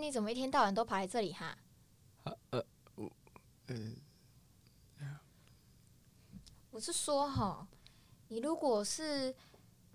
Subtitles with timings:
[0.00, 1.56] 你怎么一天到晚都跑来这里哈？
[2.24, 2.64] 呃呃，
[2.94, 3.10] 我
[3.66, 3.76] 呃，
[6.70, 7.66] 我是说哈，
[8.28, 9.34] 你如果是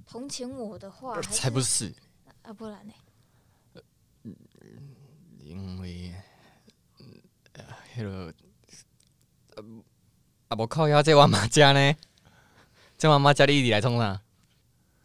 [0.05, 1.93] 同情我的话，才不是
[2.43, 2.93] 啊，不然呢？
[5.39, 6.13] 因为
[7.53, 7.63] 呃，
[7.95, 8.33] 那个
[9.55, 9.63] 呃，
[10.49, 11.95] 啊，无靠腰在我妈家呢，
[12.97, 14.21] 在我妈家里一直来冲啥？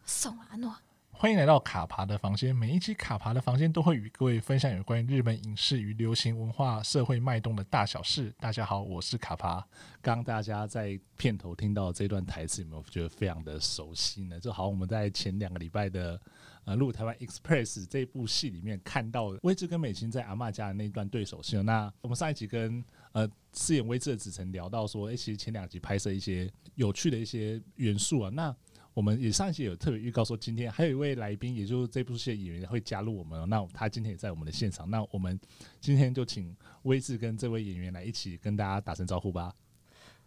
[0.05, 0.75] 送啊诺。
[1.21, 2.57] 欢迎来到卡爬的房间。
[2.57, 8.34] 每一期卡爬的房间都会与各位分享有关于日本影视与流行文化、社会脉动的大小事。
[8.41, 9.62] 大家好，我是卡爬。
[10.01, 14.41] 刚大家在片头听到这段台词，有没有觉得非常的熟悉呢？
[14.41, 16.19] 就好像我们在前两个礼拜的
[16.64, 21.61] 呃《路台湾 Express》这部戏里面看到威志跟美青在阿嬷家的那一段对手戏。
[21.61, 28.56] 那我们上一集跟呃饰演威志的子晨聊到说，诶，其实前两集拍摄一些有趣的一些元素啊，那。
[28.93, 33.48] 我们也上一期有特别预告说，今天还有一位来宾，也就是这部戏的演员会加入我们。
[33.48, 34.91] 那他今天也在我们的现场。
[34.91, 35.39] 那我们
[35.81, 39.55] 今天就请威志跟这位演员来一起跟大家打声招呼吧。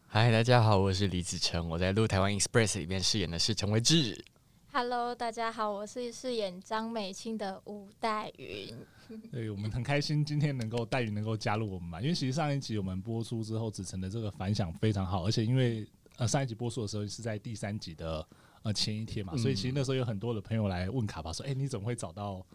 [0.08, 4.24] 嗨，大家好，我是李子成，我在《路台湾 Express》里面饰演的是陈威志。
[4.72, 8.74] Hello，大家好，我是饰演张美清的吴黛云。
[9.30, 18.26] 对，我们很开心今天能够黛云能够加入我们嘛，因为其实上一集我们播出之后，子成的这个反响非常好，而且因为呃上一集播出的时候是在第三集的。
[18.64, 22.46] 呃，前一天嘛，所以其实那时候有很多的朋友来问卡巴说：“哎、你怎么会找到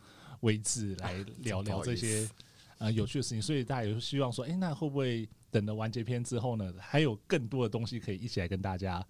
[0.41, 2.29] 威志来聊聊这些
[2.79, 9.07] 呃有趣的事情？”所以大家也希望说：“哎、欸，那会不会等了完结篇之后呢，还有更多的东西可以一起来跟大家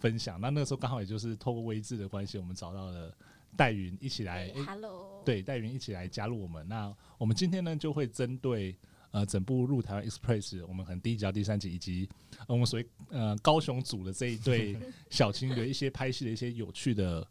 [0.00, 3.14] 分享？”那那时候刚好也就是透过威志的关系，我们找到了
[3.54, 4.48] 戴云一起来。
[4.48, 6.66] 欸、Hello，对，戴云一起来加入我们。
[6.66, 8.74] 那我们今天呢，就会针对。
[9.10, 12.06] 呃，整部《入台湾 Express》，我们可能第一集到第三集，以及
[12.46, 14.76] 我们所谓呃高雄组的这一对
[15.08, 17.26] 小情侣一些拍戏的一些有趣的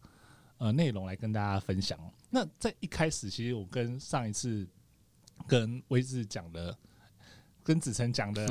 [0.58, 2.00] 呃内容来跟大家分享。
[2.32, 4.68] 那在一开始，其实我跟上一次
[5.48, 6.76] 跟威志讲的，
[7.64, 8.48] 跟子成讲的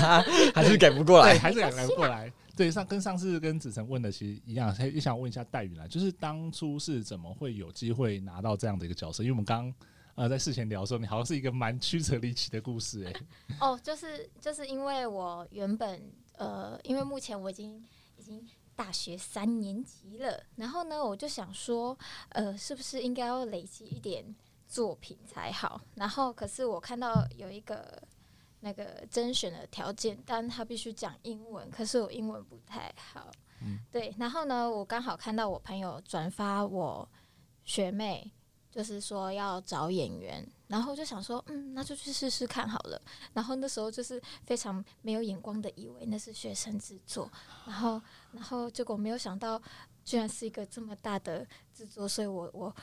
[0.54, 2.32] 还是改不过来，还是改不过来。
[2.56, 9.22] 对，上跟上次跟子成问的其实一样，也想问一下黛云啊，就是当初是怎么会有机会拿到这样的一个角色？
[9.22, 9.70] 因为我们刚。
[10.14, 13.26] 呃，在事前聊的时候，你好像是一个蛮曲折离奇的故事哎、欸。
[13.60, 16.02] 哦，就是就是因为我原本
[16.36, 17.82] 呃，因为目前我已经
[18.16, 21.96] 已经大学三年级了，然后呢，我就想说，
[22.30, 24.34] 呃，是不是应该要累积一点
[24.66, 25.80] 作品才好？
[25.94, 28.02] 然后，可是我看到有一个
[28.60, 33.30] 那个甄选的条件，但他必须讲英文，可是我英文不太好。
[33.62, 34.14] 嗯，对。
[34.18, 37.08] 然后呢，我刚好看到我朋友转发我
[37.64, 38.30] 学妹。
[38.70, 43.00] 就是说要找演员，然后就想说，嗯，那就去试试看好了。
[43.32, 47.30] 然后那时候就是非常没有眼光的，以为那是学生制作，
[47.66, 48.00] 然后，
[48.32, 49.60] 然后结果没有想到，
[50.04, 51.44] 居然是一个这么大的
[51.74, 52.74] 制作，所以我我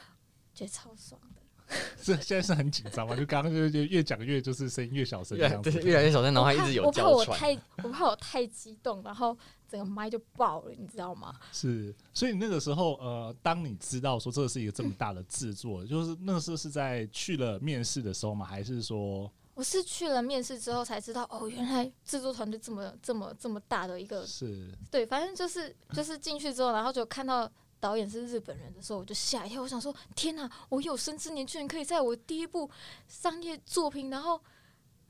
[0.54, 1.42] 觉得超爽的。
[2.02, 3.16] 是现在是很紧张吗？
[3.16, 6.84] 就刚刚就就越讲越就是声音越小声，这样子越来越小声，然后还一直有。
[6.84, 9.38] 我怕我太我怕我太激动，然后。
[9.70, 11.36] 整个麦就爆了，你知道吗？
[11.52, 18.46] 是，所以那个时候，呃，当你知道说这是一个这么大的制作，嗯、就是那个时候是在去了面试的时候吗？
[18.46, 32.70] 还是说我是去了面试之后才知道，哦，原来制作团队这么这么这么大的一个，是对，反正就是就是进去之后，然后就看到导演是日本人的时候，我就吓一跳，我想说，天哪，我有生之年居然可以在我第一部
[33.08, 34.40] 商业作品，然后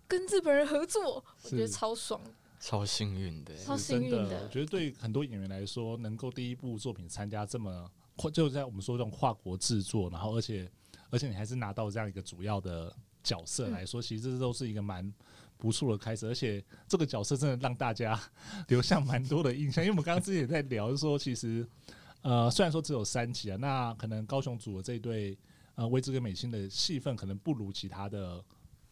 [0.07, 2.21] 跟日本人合作，我觉得超爽。
[2.59, 4.43] 超幸运的，超幸运的。
[4.43, 7.89] 我觉得对很多演员来说，能够第一部作品参加这么，
[8.33, 10.69] 就在我们说这种跨国制作，然后而且
[11.09, 15.13] 而且你还是拿到这样一个主要的角色来说，其实这都是一个蛮
[15.57, 16.25] 不错的开始。
[16.25, 18.19] 而且这个角色真的让大家
[18.67, 21.65] 留下蛮多的印象，因为我们刚刚之前也在聊，就说其实
[22.23, 25.37] 呃，虽然说只有三集啊，那可能高雄组的这一对
[25.75, 28.43] 呃威志跟美心的戏份可能不如其他的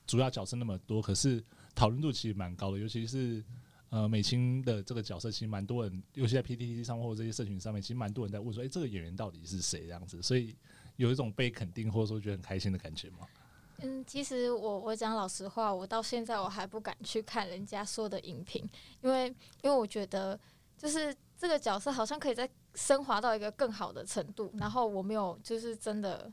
[0.05, 1.43] 主要角色那么多，可是。
[1.75, 3.43] 讨论度其实蛮高的，尤其是
[3.89, 9.81] 呃美青的这个角色，其实蛮多人，尤其在 PTT 上或者这些社群上面，其实蛮多人在问说，哎、这个演员到底是谁？
[9.81, 10.55] 这样子，所以
[10.95, 13.27] 有一种被肯定或者说觉得很开心的感觉吗？
[13.79, 18.67] 嗯，其实我我讲老实话，我到现在我还不敢去看人家说的影评，
[19.01, 19.27] 因为
[19.61, 20.39] 因为我觉得
[20.77, 26.31] 就是这个角色好像可以再升华到一个更好的程度，然后我没有就是真的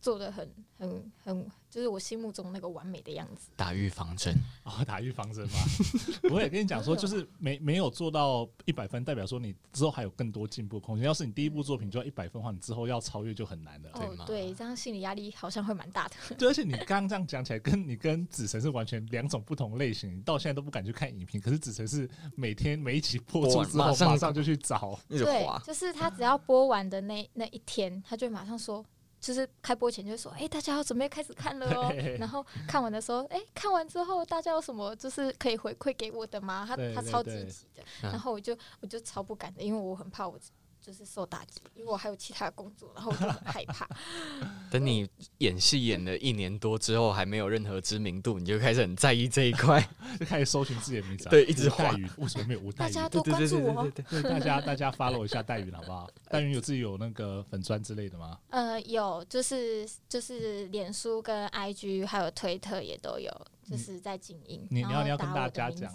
[0.00, 0.48] 做的很
[0.78, 1.50] 很很。
[1.70, 3.48] 就是我心目中那个完美的样子。
[3.54, 5.58] 打预防针哦，打预防针嘛。
[6.34, 11.06] 我也跟你讲说，就是没没有做到一百分，代表说你之后还有更多进步空间。
[11.06, 14.24] 要是你第一部作品就要一百分的话，你之后要超越就很难了，对吗？
[14.24, 16.16] 哦，对，这样心理压力好像会蛮大的。
[16.36, 20.16] 对，而且你刚刚这样讲起来，跟你跟子辰是完全两种不同类型。
[20.16, 24.98] 你到现在都不敢去看影评，可是子辰是每天每一集播出之后马上就去找。
[25.08, 28.84] 对，就是他只要播完的那那一天，他就马上说。
[29.20, 31.92] 就是开播前就说，哎、欸，大家要准备开始看了哦。
[32.18, 36.64] 然后看完的时候，哎、欸，看完之后大家有什么就是可以回馈给我的吗？
[36.66, 40.38] 他他超积极的，然后我就我就超不敢的，因为我很怕我。
[40.80, 43.88] 就是受打击，因为我还有其他的工作，然后我就很害怕。
[44.70, 49.80] 等你演戏演了一年多之后，还没有任何知名度，你就开始很在意这一块，
[50.18, 51.28] 就开始搜寻自己的名字。
[51.28, 52.94] 对，一直带云，为什么没有吴带云？
[52.94, 53.88] 大家多关注我。
[53.90, 56.08] 对，大家大家 follow 一下带云好不好？
[56.28, 58.38] 带云有自己有那个粉砖之类的吗？
[58.48, 63.30] 呃，有，就是就是脸书跟 IG 还有推特也都有，
[63.64, 64.66] 就是在经营。
[64.70, 65.94] 你你要你要跟大家讲，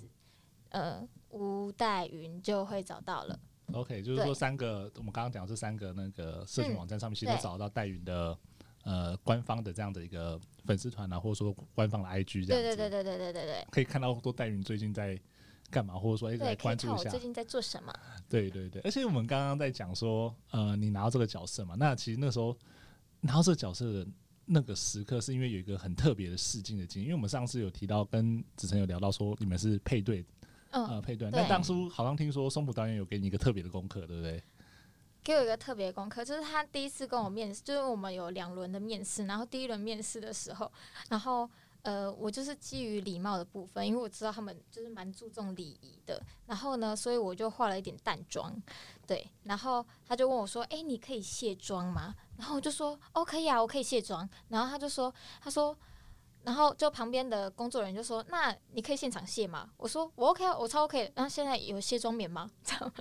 [0.70, 3.40] 呃，吴带云就会找到了。
[3.74, 8.38] OK，就是说三个，我们刚刚讲这三个那个社群网站上面，其实都找到戴云的
[8.84, 12.62] 呃官方的这样的一个粉丝团啊，或者说官方的 IG 这样。
[12.62, 13.68] 对对对对对对对对。
[13.72, 15.20] 可以看到多戴云最近在
[15.72, 17.92] 干嘛，或者说一直在关注一下最近在做什么。
[18.30, 22.56] 对对对，而且我们刚刚在讲说，呃，你拿到这个角色嘛，那其实那时候
[23.22, 24.08] 拿到这个角色的
[24.46, 30.24] 那个时刻，是因为有一个很特别的试镜的经验，因为我们上次有提到跟子晨有聊到说，你们是配对。
[30.76, 31.30] 嗯、呃，配对。
[31.32, 34.44] 那当初好像听说松浦导演有给你一个特别的功课，对不对？
[35.24, 40.72] 给我一个特别功课，就是他第一次跟我面试，就是我们有两轮的面试，然后第一轮面试的时候，
[41.10, 41.50] 然后
[41.82, 48.54] 呃，我就是基于礼貌的部分，因为我知道他们就是蛮注重礼仪的，然后呢，所以我就化了一点淡妆，
[49.08, 55.12] 对，然后他就问我说：“哎、欸，你可以卸妆吗？”然后我就说：“哦，可以啊，我可以卸妆。”然后他就说
[55.42, 55.76] ：“他说。”
[56.46, 62.50] 然后就旁边的工作人员就说：“那你可以现场卸吗？”我说：“我 OK 啊，我超 OK。”然后现在有卸妆棉吗？
[62.64, 62.94] 这样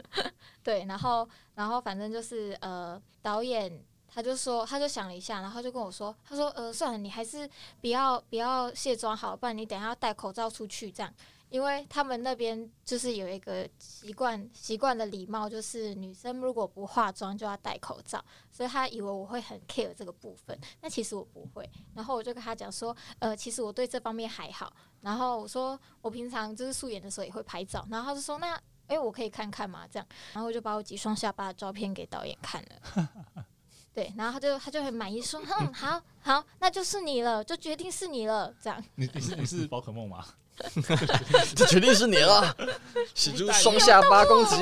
[0.63, 7.49] 对，然后然后反正就是呃，导演他就说，他就想了一下，然后就跟我说：“他说呃，算了，你还是
[7.81, 11.13] 不要不要卸妆好，不然你等下要戴口罩出去这样。”
[11.55, 18.21] 因为他们那边就是有一个习惯习惯的礼貌，就是女生如果不化妆就要戴口罩，
[18.51, 21.71] 所以他以为我会很 care 这个部分，那其实我不会。
[21.95, 24.75] 然后我就跟他讲说，呃，其实我对这方面还好。
[25.01, 27.87] 然后我说我平常就是素颜的时候也会拍照。
[27.89, 29.87] 然后他就说，那哎，我可以看看嘛？
[29.87, 33.45] 这样，然后我就把我几双下巴的照片给导演看了。
[33.95, 38.53] 对，然后他就他就很满意说，嗯，好好，那就是你了，就决定是你了。
[38.61, 40.27] 这样，你你是你是宝可梦吗？
[41.55, 42.57] 这决定是你了，
[43.15, 44.57] 使出双下巴攻击。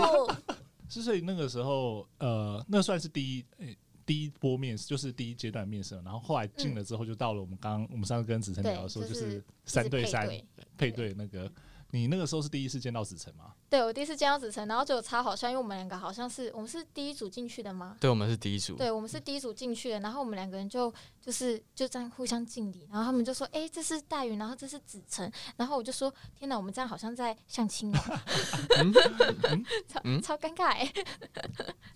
[0.89, 5.95] 之所以那个时候，呃，那算是第一、欸、第一波面试，就是第一阶段面试。
[6.05, 10.29] 然后后来进了之后，就到了我们刚刚我们上次跟子晨聊的时候，就是三对三
[10.77, 11.51] 配对那个。
[11.95, 13.53] 你那个时候是第一次见到子晨吗？
[13.69, 17.99] 对，我第一次见到子晨，然后就超好笑，因为我们两个好像是我们是第一组进去的吗？
[18.01, 18.77] 对，我们是第一组。
[18.77, 28.01] 对，我们是第一组进去的，然后我们两个人就就是就这样互相敬礼，然后他们就说：“哎、欸，这是大云，然后这是子晨。”然后我就说：“天哪，我们这样好像在相亲哦，
[29.87, 30.91] 超超尴尬哎。”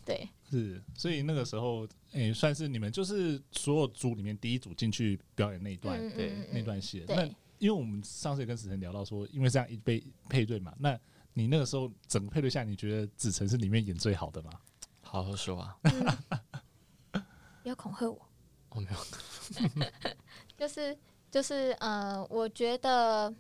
[0.04, 7.02] 对，是，所以那个时候，哎、欸，算是你们就是所有组里面第一组进去表演那一段，嗯嗯嗯对，那段戏。
[7.08, 7.26] 那
[7.58, 10.99] 因为我们上次也跟子晨聊到说，因为这样一杯配对嘛，那
[11.35, 14.50] 你那个时候整个配对下，你觉得子晨是里面演最好的吗？
[15.03, 15.79] 好好说啊，
[17.62, 18.20] 不要恐吓我。
[18.70, 18.99] 我没有，
[20.56, 20.97] 就是
[21.31, 23.32] 就是呃，我觉得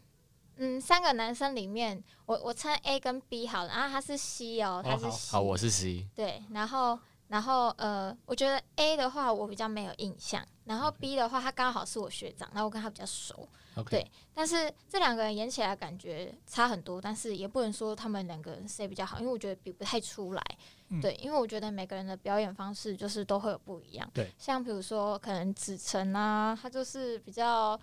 [0.56, 6.98] 嗯，三个男生里面，我我称 A 跟 B 好了，然后他是 C 哦，他是 C，好，我是 C，对，然后
[7.28, 13.46] 然后呃，我觉得 A 的话我比较没有印象，然后 B 的话他刚好是我学长，然后我跟他比较熟。
[13.84, 20.42] 对，但是这两个人演起来感觉差很多，但是也不能说他们两个人谁比较好，因为我觉得比不太出来。
[20.88, 24.10] 嗯、对，因为我觉得每个人的表演方式就是都会有不一样。
[24.14, 27.78] 对，像比如说可能子晨啊，他就是比较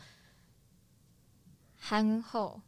[1.77, 2.59] 憨厚、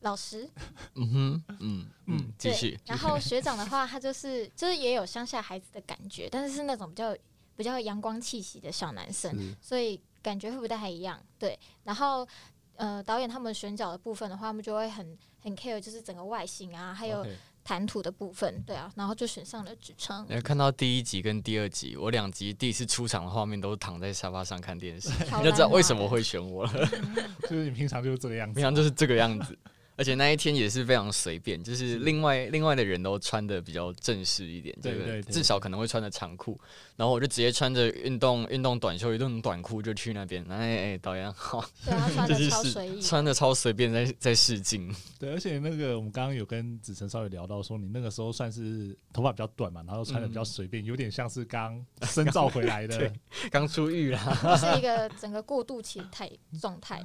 [0.00, 0.50] 老实。
[0.96, 2.78] 嗯哼，嗯嗯，继续。
[2.86, 7.16] 然后学长的话，他就是就是也有乡下孩子的感觉，但是是那种比较
[7.54, 10.00] 比较阳光气息的小男生，所以。
[10.26, 11.56] 感觉会不太一样，对。
[11.84, 12.26] 然后，
[12.74, 17.24] 呃，导演他们选角的部分的话，他们就会很很 care，就是整个外形啊，还有
[17.62, 18.90] 谈吐的部分，对啊。
[18.96, 20.26] 然后就选上了职称。
[20.28, 26.72] 你看到第一集跟第二集，我两集第一次出场的画面都是躺在沙发上看电视，你就知道为什么会选我了。
[27.48, 29.56] 就是你平常就是这个样子，平常就是这个样子。
[29.96, 36.60] 而且那一天也是非常随便，就是另外另外的人都穿的比较正式一点，对对，至少可能会穿的长裤，
[36.96, 40.44] 然后我就直接穿着运动运动短袖、运动短裤就去那边。
[40.50, 44.94] 哎哎，导演好，对，他 穿的超随意，穿的超随便在在试镜。
[45.18, 53.10] 对，而且那个我们刚刚有跟子晨稍微聊到说，你那个时候算是头发比较短嘛，然后穿的比较随便，有点像是刚深造回来的，
[53.50, 54.20] 刚出狱啦，
[54.60, 57.02] 是一个整个过渡期态状态。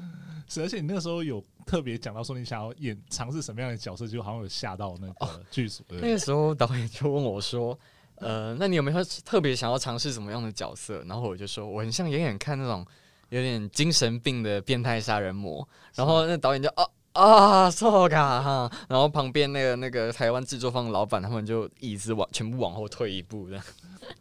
[0.49, 1.41] 是，而且你那个时候有。
[1.65, 5.83] 特别讲到说你想要演尝试什么样的角色，就好像有吓到那个剧组。
[5.89, 7.77] 那个时候导演就问我说
[8.15, 11.03] ：“呃，那你有没有特别想要尝试什么样的角色？
[11.07, 12.85] 然后我就说，我很像演演看那种
[13.29, 15.67] 有点精神病的变态杀人魔。
[15.95, 18.71] 然后那导演就啊啊，错嘎哈。
[18.87, 23.61] 然后旁边那个那个台湾制作方的老板，他们就椅子往全部往后退一步的。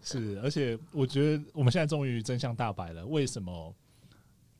[0.02, 3.74] 是，而且我觉得我们现在终于真相大白了，为什么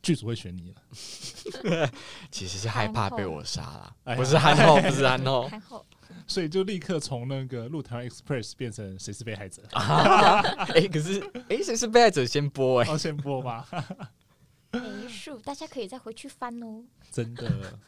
[0.02, 1.90] 剧组会选你了？
[2.30, 5.22] 其实是害怕被我杀了，不是憨厚，不是憨
[5.60, 5.84] 厚，
[6.26, 9.62] 所以就立刻从那个《鹿台湾 Express》变成谁是被害者？
[9.72, 13.66] 哎、欸，可是哎，谁、欸、是被害者先播哎、欸，哦，先播吗？
[14.72, 16.84] 没数，大家可以再回去翻哦。
[17.10, 17.78] 真的。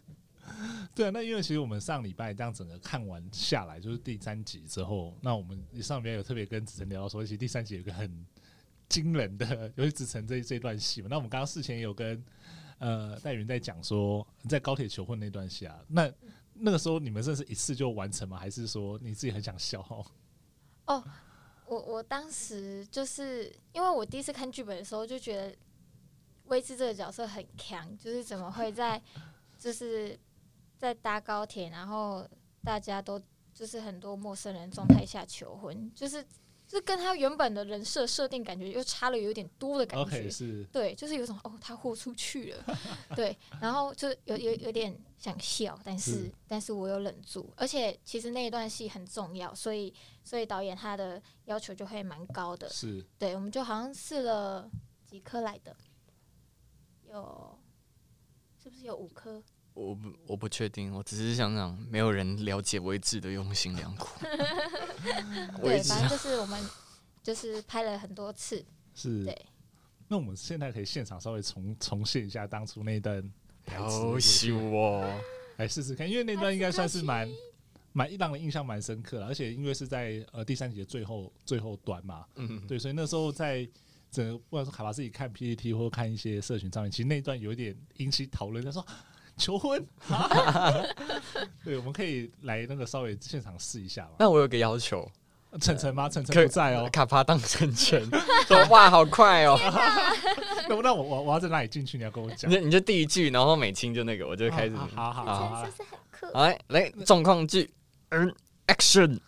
[0.95, 8.27] 对啊，那因为其实我们上礼拜这样整个看完下来，就是第三集之后，那我们上边有特别跟子晨聊到说，其实第三集有个很
[8.93, 11.09] 惊人的，尤其子晨这这段戏嘛。
[11.09, 12.23] 那我们刚刚事前有跟
[12.79, 16.13] 呃戴云在讲说，在高铁求婚那段戏啊，那
[16.53, 18.37] 那个时候你们真的是一次就完成吗？
[18.37, 19.81] 还是说你自己很想笑？
[20.87, 21.03] 哦，
[21.67, 25.57] 我我当时就是因为我第一次看剧本的时候就觉得
[26.49, 29.03] 威志这个角色很强，就是怎么会在
[29.59, 30.19] 就是。
[30.83, 32.29] 在搭高铁，然后
[32.65, 33.23] 大家都
[33.55, 36.27] 就是很多陌生人状态下求婚，就是
[36.73, 40.67] 就跟他原本的人设设定感觉又差了有点多的感觉。
[40.73, 42.65] 对，就是有种哦，他豁出去了，
[43.15, 49.93] 对，然后就有有有点想笑，但是，是但是我有忍住，而且其实那一段戏很重要，所以
[50.25, 52.67] 所以导演他的要求就会蛮高的。
[52.71, 54.67] 是，对，我们就好像试了
[55.05, 55.77] 几颗来的，
[57.11, 57.59] 有
[58.63, 59.43] 是不是有五颗？
[59.75, 64.09] 我不，我不确定，我只是想想，没有人了解威志的用心良苦。
[65.63, 66.63] 对，反正就是我们
[67.23, 68.63] 就是拍了很多次。
[68.95, 69.25] 是。
[69.25, 69.47] 对。
[70.09, 73.23] 那我们现在可以现场稍微重重现一下当初那段
[73.65, 74.01] 台词。
[74.01, 75.21] 优秀哦！
[75.57, 77.27] 来试试看，因为那段应该算是蛮
[77.93, 82.27] 蛮让人印象蛮深刻的，而且因为是在呃第三集的最后最后段嘛。
[82.35, 82.67] 嗯。
[82.67, 83.67] 对，所以那时候在
[84.11, 88.87] 整个不管是卡巴自己看 PPT 或看一些社群上面，其实那一段有一点引起讨论，他说。
[89.39, 89.85] 求婚，
[91.65, 94.13] 对，我们可以来那个稍微现场试一下吧。
[94.19, 95.11] 那我有个要求，
[95.61, 96.09] 晨晨吗？
[96.09, 98.09] 晨晨不在哦，卡帕当晨晨，
[98.47, 99.59] 说话好快哦。
[100.69, 101.97] 那那我我我要在哪里进去？
[101.99, 102.51] 你要跟我讲。
[102.51, 104.77] 你你就第一句，然后美青就那个，我就开始。
[104.77, 105.67] 好好好，
[106.35, 107.69] 来来状况剧，
[108.11, 108.33] 嗯
[108.69, 109.19] ，Action！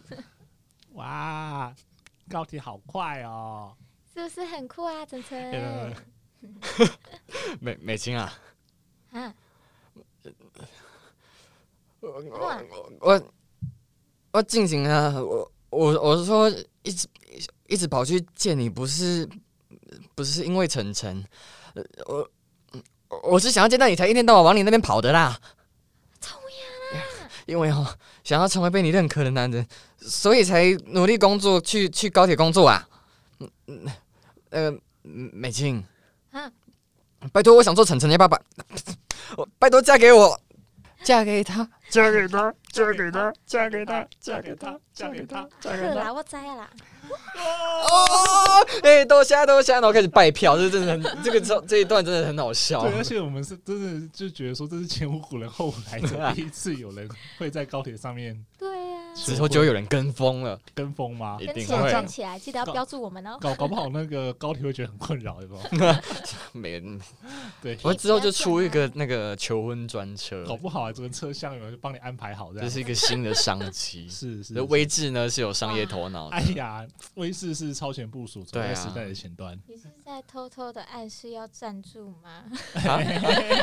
[0.93, 1.75] 哇，
[2.31, 3.75] 高铁好快哦，
[4.15, 5.93] 是不是很酷啊，晨晨？
[7.59, 8.33] 美美青啊，
[9.11, 9.35] 啊。
[12.05, 12.23] 我
[13.01, 13.23] 我我
[14.33, 15.15] 我进行啊！
[15.21, 16.51] 我我我是说，
[16.83, 17.09] 一直
[17.67, 19.29] 一直跑去见你，不是
[20.15, 21.25] 不是因为晨晨，
[22.07, 22.31] 我
[23.23, 25.39] 我是想要见到你，才一天到晚往你那边跑的啦。
[27.47, 27.87] 因为哦，
[28.23, 29.67] 想要成为被你认可的男人，
[29.99, 32.89] 所以才努力工作，去去高铁工作啊。
[33.39, 33.87] 嗯嗯，
[34.49, 35.85] 呃，美青，
[37.33, 38.41] 拜托，我想做晨晨的爸爸。
[39.37, 40.41] 我拜托嫁给我，
[41.05, 45.89] 嫁给他，嫁给他，嫁给他，嫁给他，嫁给他，嫁给他，嫁给他。
[45.89, 46.71] 是啦，我知啦。
[47.37, 52.83] 哦，哎，都吓都吓，然后开始拜票，这真的很，这个这这一段真的很好笑。
[52.83, 57.07] 对，而且我们是真的就觉得说，这是前无古人后无来者， 第一次有人
[57.39, 58.43] 会在高铁上面。
[58.59, 58.67] 对。
[59.15, 61.39] 之后就有人跟风了，跟风吗？
[61.41, 63.39] 一定会站起来，记得要标注我们哦。
[63.41, 65.59] 搞搞不好那个高铁会觉得很困扰，对不？
[66.59, 67.01] 没人
[67.63, 74.09] 对，我之后就出一个那个求婚专车，搞不好啊，这个车厢有人就帮你安排好，这是一个新的商机。
[74.11, 76.29] 是是，威志呢是有商业头脑。
[76.29, 79.59] 哎呀，威志是超前部署，走在时代的前端。
[79.67, 82.45] 你是在偷偷的暗示要赞助吗？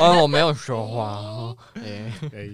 [0.00, 1.54] 啊，我没有说话。
[1.74, 2.48] 哎哎，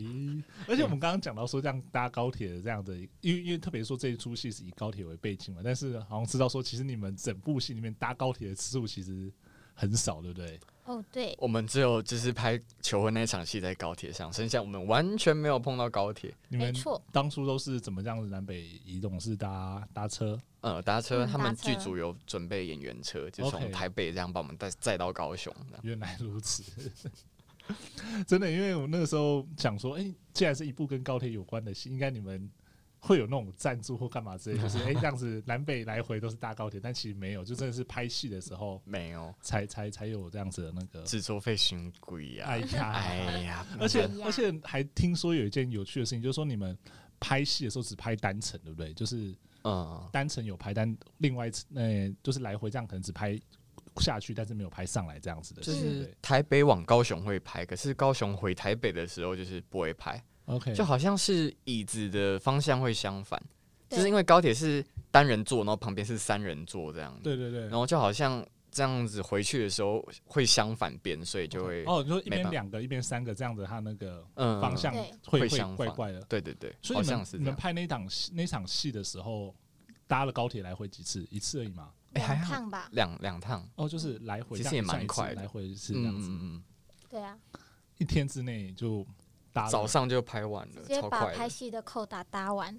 [0.66, 3.58] 而且我们刚刚讲到说，这样搭高铁的这样的，因为因为。
[3.58, 9.30] 特别说这一出戏是以高铁为背景嘛，但是好像知道说，其实你们整部戏里面搭高铁的次数其实
[9.74, 10.58] 很少，对不对？
[10.84, 16.34] 哦，对，我们只有就是拍求婚那场戏在高铁上，剩下我们完全没有碰到高铁。
[16.48, 16.72] 你们
[17.12, 19.20] 当初都是怎么这样子南北移动？
[19.20, 20.40] 是搭搭车？
[20.62, 21.26] 呃，搭车。
[21.26, 25.54] 他们剧组有准备演员车，就从台北这样把我们带载到高雄。
[25.82, 26.62] 原来如此，
[28.26, 32.48] 真的，因为我那个时候想说，哎、欸，既然是一部跟高铁有关的戏，应该你们。
[33.00, 42.46] 会有那种赞助或干嘛之类， 就是哎、欸，这样子南北来回都是搭高铁，但其实没有，就真的是拍戏的时候没有，才才才有这样子的那个制作费嫌贵呀！
[42.46, 46.76] 哎呀，哎呀，而且而且还听说有一件有趣的事情，就是说你们
[47.20, 48.92] 拍戏的时候只拍单程，对不对？
[48.94, 53.38] 就是嗯，单程有拍单，另外那就是来回这样可能只拍
[53.96, 55.62] 下去，但是没有拍上来这样子的。
[55.62, 60.22] 就是台北往高雄会拍，可是高雄回台北的时候就是不会拍。
[60.48, 63.40] OK，就好像是椅子的方向会相反，
[63.90, 67.14] 就是因为高铁是单人座，然后旁边是三人座这样。
[67.22, 67.60] 对对对。
[67.68, 74.94] 然后就好像这样子回去的时候会相反边，所以就会哦，你说一边两个一边三个这样子，它那个方向
[75.26, 76.20] 会会怪怪的。
[76.22, 76.74] 对对对。
[76.80, 79.54] 所以你们你们拍那档那场戏的时候，
[80.06, 81.26] 搭了高铁来回几次？
[81.30, 81.90] 一次而已吗？
[82.14, 82.88] 两趟吧。
[82.92, 83.68] 两两趟。
[83.76, 86.30] 哦，就是来回，其实也蛮快，来回是这样子。
[86.30, 86.62] 嗯嗯。
[87.10, 87.36] 对啊。
[87.98, 89.06] 一天之内就。
[89.66, 92.78] 早上就拍完了，直接把拍戏的扣打搭完。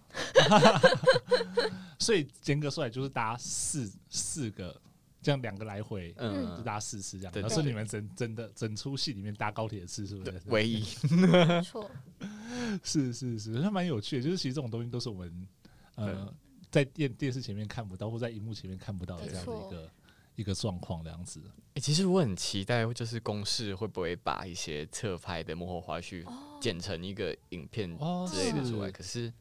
[1.99, 4.79] 所以严格说来就是搭四四个，
[5.21, 7.33] 这样两个来回，嗯，就搭四次这样。
[7.33, 10.43] 对，是你们整整的整出戏里面搭高铁的次数，是不是？
[10.47, 10.85] 唯一。
[11.09, 11.89] 没错。
[12.83, 14.23] 是是是，那蛮有趣的。
[14.23, 15.47] 就是其实这种东西都是我们
[15.95, 16.33] 呃
[16.71, 19.91] 在电电视前面看不到，或在荧幕前面看不到的这样的一个。
[20.35, 21.41] 一个状况这样子，
[21.73, 26.23] 欸，其实我很期待，就是公式会不会把一些侧拍的幕后花絮
[26.59, 27.89] 剪成一个影片
[28.27, 28.91] 之类的出来？
[28.91, 29.31] 可是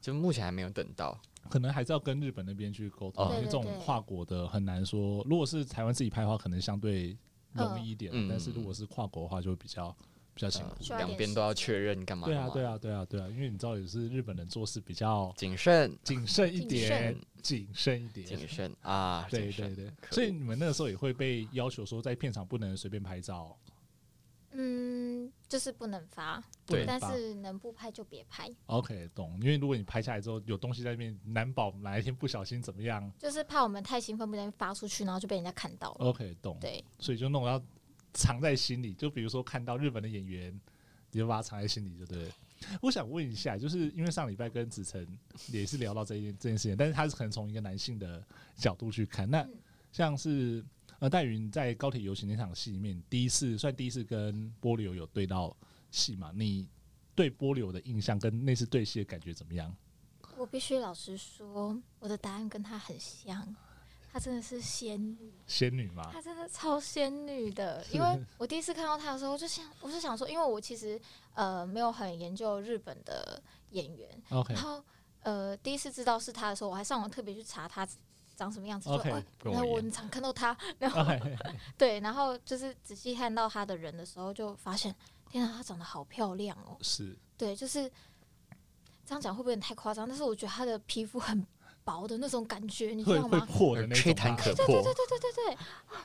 [0.00, 5.24] 就目前还没有等到，可能还是要跟日本那边去沟通，因为这种跨国的很难说。
[5.28, 7.16] 如果是台湾自己拍的话，可能相对
[7.52, 9.96] 容易一点，但是如果是跨国的话，就会比较。
[10.36, 12.26] 比较辛苦，两边都要确认干嘛？
[12.26, 19.24] 对啊，对啊，对啊，对啊，因为你知道也是日本人做事比较谨慎，谨慎一点，谨慎一点，谨慎啊！
[19.30, 23.56] 对对对，所以你们那个时候也会被要求说，在片场不能随便拍照。
[24.54, 28.50] 嗯，就是不能发，对，但是能不拍就别拍。
[28.66, 29.38] OK，懂。
[29.42, 33.12] 因为如果你拍下来之后有东西在那边，难保哪一天不小心怎么样？
[33.18, 36.06] 就是怕我们太兴奋，不小心发出去，然后就被人家看到了。
[36.06, 36.56] OK，懂。
[36.60, 37.62] 对，所以就弄要。
[38.16, 40.54] 藏在心里，就比如说看到日本的演员，
[41.10, 42.30] 你就把它藏在心里，就对。
[42.80, 45.04] 我想问一下，就是因为上礼拜跟子晨
[45.48, 49.28] 也是聊到这件这件事情，但是他是可能从一个男性的角度去看。
[49.28, 49.44] 那
[49.90, 50.64] 像是
[51.04, 55.54] 呃，戴云在高铁游行那场戏里面，第一次算第一次跟波流有对到
[55.90, 56.32] 戏嘛？
[56.34, 56.66] 你
[57.14, 59.76] 对波流的印象跟那次对戏的感觉怎么样？
[60.34, 63.54] 我必须老实说，我的答案跟他很像。
[64.10, 66.08] 她真的是仙女，仙女吗？
[66.10, 68.06] 她真的超仙女的， 因为
[68.38, 70.98] 我第一次看到她的时候，我就想，我就想说，因为我其实
[71.34, 74.08] 呃没有很研究日本的演员.
[74.48, 74.82] 然后
[75.20, 77.86] 呃第一次知道是她的时候，我还上网特别去查她
[78.36, 81.04] 长什么样子，说，然后我很常看到他， 然后
[81.78, 84.94] 对，然后就是仔细看到他的人的时候，就发现，
[85.30, 87.90] 天啊，她长得好漂亮哦，是，对，就是
[89.04, 90.08] 这样讲会不会有点太夸张？
[90.08, 91.46] 但是我觉得她的皮肤很。
[91.86, 93.44] 薄的那种感觉，你知道吗？
[93.44, 94.64] 破的那种，吹弹可破。
[94.64, 95.58] 对对对对对对对！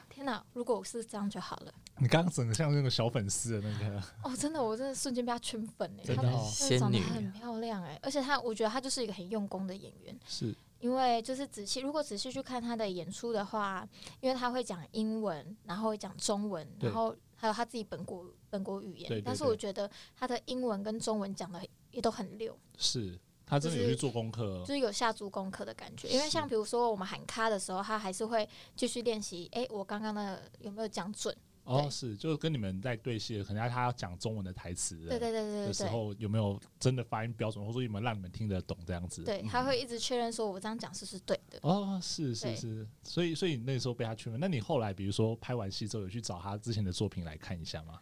[0.09, 1.73] 天哪，如果我是这样就好了。
[1.99, 4.03] 你刚刚整个像那个小粉丝的那个。
[4.21, 6.03] 哦，真的，我真的瞬间被他圈粉哎！
[6.03, 7.97] 真的，仙女，很漂亮哎！
[8.01, 10.19] 而且他，我觉得他就是一个很用功的演员。
[10.27, 10.53] 是。
[10.79, 13.87] 因为就是仔细，如果仔细去看他的演出的话，
[14.21, 19.21] 因为他会讲英文，然后会讲中文，然后还有他自己本国本国语言。
[19.23, 21.61] 但是我觉得他的英文跟中文讲的
[21.91, 22.57] 也都很溜。
[22.77, 23.19] 是。
[23.45, 26.07] 他真的有去做功课，就是有下足功课的感觉。
[26.07, 29.49] 因为像比如说我们喊卡的时候，他还是会继续练习。
[29.53, 31.35] 哎，我刚刚的有没有讲准？
[31.69, 39.23] 哦，是，就是跟你们在对戏，可能他要讲中文的台词，对对对对的时候有没有真的发音标准，或者说有没有让你们听得懂这样子？
[39.23, 41.60] 对，他会一直确认说我这样讲是不是对的。
[41.62, 44.39] 哦，是是是，所以所以你那时候被他确认。
[44.39, 47.99] 那你后来比如说拍完戏之后，有去找他之前的作品来看一下吗？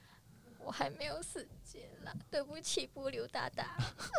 [0.64, 1.48] 我还没有时
[2.30, 3.78] 对不起，波流大大。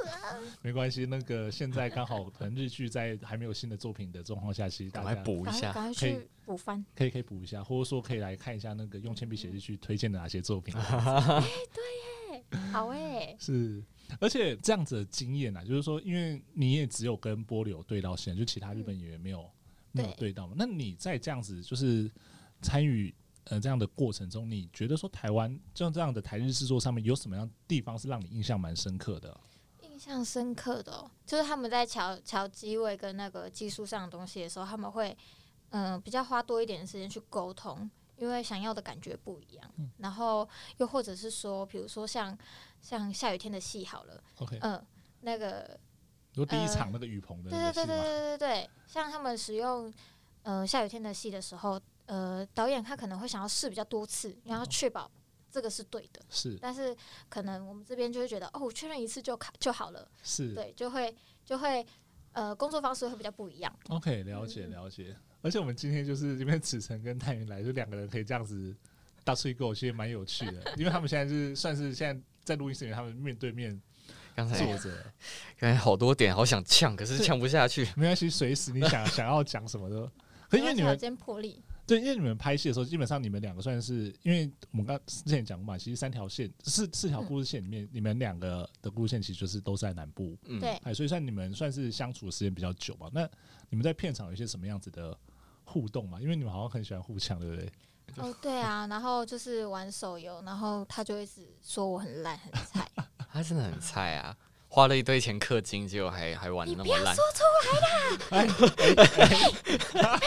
[0.62, 10.74] 没关系，那个现在刚好可能日剧在还没有新的作品的状况下，其实大家补一下，可以补番，可以可以补一下，或者说可以来看一下那个用铅笔写日剧推荐的哪些作品。
[10.78, 13.82] 哎，对耶，好哎， 是，
[14.20, 19.50] 而且这样子的经验啊，就是说，因为你也只有跟波流对到线，就其他日本演员没有、嗯、
[19.92, 22.10] 没有对到嘛，那你在这样子就是
[22.62, 23.14] 参与。
[23.50, 29.40] 呃，这样的过程中，你觉得说台湾像这样的台日制作上面有什么样地方是让你印象蛮深刻的？
[29.80, 35.16] 印象深刻的、哦，就是他们在调调机位跟那个技术上的东西的时候，他们会
[35.70, 39.70] 嗯、呃、比较花多一点的时间去沟通，因为想要的感觉不一样。
[39.78, 42.36] 嗯、然后又或者是说，比如说像
[42.80, 44.86] 像下雨天的戏好了，OK，嗯、呃，
[45.22, 45.78] 那个
[46.34, 49.92] 如第一场那个雨棚的，对对对对对对对，像他们使用
[50.42, 51.80] 呃下雨天的戏的时候。
[52.08, 55.10] 呃，导演他可能会想要试比较多次，然后确保
[55.50, 56.20] 这个是对的。
[56.30, 56.96] 是，但是
[57.28, 60.08] 可能我们这边就会觉得，哦，确认一次就卡就好了。
[60.22, 61.86] 是，对，就会就会
[62.32, 63.74] 呃，工作方式会比较不一样。
[63.90, 65.08] OK，了解了解。
[65.10, 68.74] 嗯、而且我们今天就是因为子晨跟泰云来，就两个人可以这样子
[69.22, 70.74] 大吹狗，其实蛮有趣的。
[70.76, 73.78] 因为他们现在是算是现在在录音室里面，他们面对面
[74.34, 75.12] 刚才坐着，
[75.60, 77.84] 刚才好多点好想呛，可是呛不下去。
[77.96, 80.10] 没关系，随时你想想要讲什么都
[80.48, 80.96] 可以，因为你们
[81.88, 93.10] 对，因为你们拍戏的时候，基本上你们两个算是，因为我们刚之前讲过嘛，其实三条线四四条故事线里面，嗯、你们两个的故事线其实就是都在南部，嗯，对，所以算你们算是相处的时间比较久嘛。
[93.10, 93.26] 那
[93.70, 95.18] 你们在片场有一些什么样子的
[95.64, 96.20] 互动嘛？
[96.20, 97.72] 因为你们好像很喜欢互呛，对不对？
[98.16, 102.86] 哦， 对啊，然后就是玩手游，然后他就一直说我很烂很菜，
[103.32, 104.36] 他真的很菜啊。
[104.70, 107.14] 花了一堆钱氪金，结果还还玩的那么烂。
[107.14, 108.52] 你不要说出来啦！
[109.16, 109.38] 没
[109.72, 110.18] 礼貌，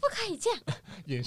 [0.00, 0.60] 不可以这样。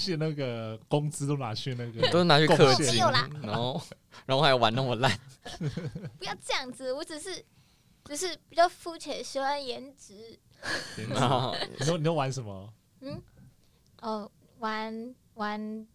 [0.02, 2.98] 演戏的那个工资都拿去那个， 都拿去氪金，
[3.42, 3.80] 然后
[4.26, 5.16] 然后还玩那么烂。
[6.18, 7.44] 不要这样子，我只是
[8.04, 10.38] 只是比较肤浅，喜欢颜值。
[10.96, 12.72] 你都你都玩什么？
[13.00, 13.20] 嗯，
[14.00, 15.86] 哦，玩玩，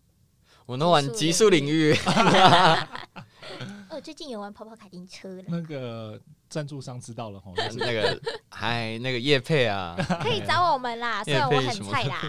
[0.66, 1.94] 我都玩极速领域。
[3.90, 5.44] 哦，最近有玩跑跑卡丁车了。
[5.48, 11.24] 那个赞助商知道了哈， 那个还那个叶佩啊， 可以找我们啦。
[11.24, 12.22] 虽然我很菜啦。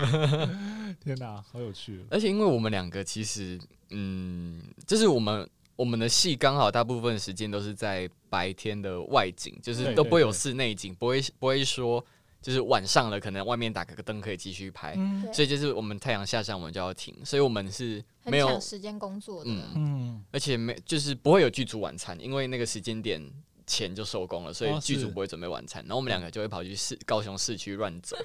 [1.02, 2.04] 天哪，好有趣！
[2.10, 3.58] 而且因为我们两个其实，
[3.90, 12.04] 嗯，就是我们我们的戏刚好大部分时间都是在白天的外景，就是都不会有室内景，不会不会说。
[12.40, 23.20] 就是晚上了，可能外面打个灯可以继续拍，嗯、所以就是我们太阳下山我们就要停，所以我们是没有时间工作的，嗯，而且没就是不会有剧组晚餐，因为那个时间点
[23.68, 28.16] 前就收工了，所以剧组不会准备晚餐，然后我们两个就会跑去市高雄市区乱走。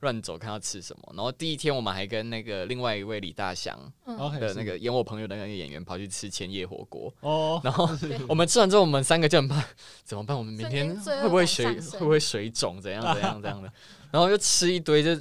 [0.00, 1.12] 乱走，看要吃什么。
[1.16, 7.12] 然后第一天，我们还跟那个另外一位李大祥的那个演我朋友的那个演员跑去吃千叶火锅。
[7.18, 7.60] 哦。
[7.64, 7.90] 然后
[8.28, 9.60] 我们吃完之后，我们三个就很怕，
[10.04, 10.38] 怎么办？
[10.38, 12.80] 我们明天会不会水会不会水肿？
[12.80, 13.72] 怎样怎样怎样的？
[14.12, 15.20] 然后就吃一堆就。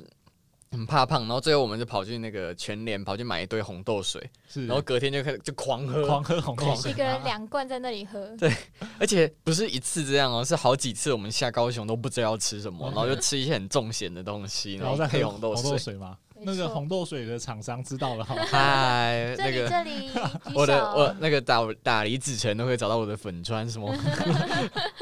[0.71, 4.21] 很怕胖，然后最后我们就跑去那个全联，跑去买一堆红豆水，
[4.67, 8.27] 然后隔天就开始就狂喝，狂喝红豆水，一个人两罐在那里喝。
[8.37, 8.53] 对，
[8.99, 11.11] 而且不是一次这样哦，是好几次。
[11.13, 15.93] 我们下高雄都不知道要吃什么，然后就吃一些很重咸的东西， 然后再喝红豆水。
[15.95, 16.17] 嘛。
[16.39, 20.11] 那个红豆水的厂商知道了哈，嗨， 那个这里
[20.53, 23.91] 我的我那个打打李子成都会找到我的粉专什么，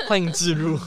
[0.08, 0.80] 欢迎置入。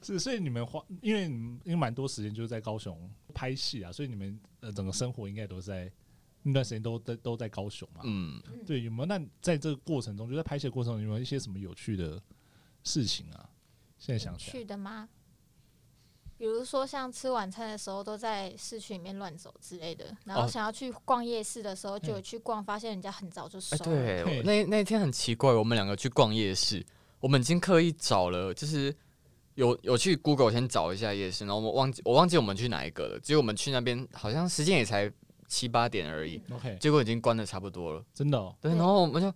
[0.02, 5.90] 是，所以你们花，因为因为蛮多时间就是在高雄拍戏啊，所以你们呃整个生活应该都在
[6.42, 8.02] 那段时间都在都在高雄嘛。
[8.04, 9.06] 嗯，对，有没有？
[9.06, 12.22] 那在这个过程中，就在拍戏的过程中，有没有一些什么有趣的
[12.84, 13.50] 事情啊？
[13.98, 15.08] 现在想想，有趣的吗？
[16.36, 23.98] 比如说像吃晚餐的时候都在市区里面乱走之类的，然后想要去逛夜市的时候就有去逛，发现人家很早就收了。
[23.98, 26.86] 欸、对，那那天很奇怪，我们两个去逛夜市，
[27.18, 28.94] 我们已经刻意找了，就是。
[29.58, 33.18] 有有去 Google 先找一下夜市，然后我们忘记我忘记我们去哪一个了。
[33.18, 35.10] 结果我们去那边好像时间也才
[35.48, 38.54] 七八点而已，OK，结果已经关的差不多了，真的、哦。
[38.60, 39.34] 对，然后我们就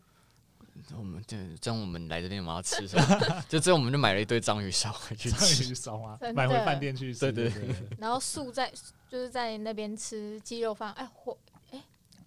[0.96, 3.42] 我们就这样，我们来这边我们要吃什么？
[3.50, 5.56] 就最后我们就买了一堆章鱼烧回去吃。
[5.56, 7.18] 章鱼烧啊，买回饭店去吃。
[7.18, 7.74] 对对对，对。
[7.98, 8.72] 然后素在
[9.08, 11.36] 就是在那边吃鸡肉饭，哎火。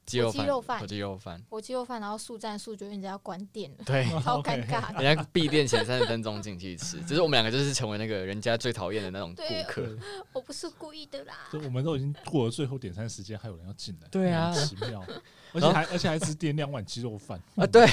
[0.05, 4.93] 鸡肉饭，火鸡肉饭，火鸡肉饭，然后速战速决，人家要关店了，对， 好尴尬。
[5.01, 9.97] 人家闭店前三十分钟进去吃，只是我们两个就是成为那个人家最讨厌的那种顾客。
[10.31, 15.03] 我不是故意的啦，就我们都已经过了最后点餐时间，还有人要进来，对啊，奇妙，
[15.53, 17.41] 而且还而且还只点两碗鸡肉饭。
[17.55, 17.87] 啊，对，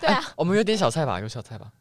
[0.00, 1.72] 对啊，我们有点小菜吧，有小菜吧。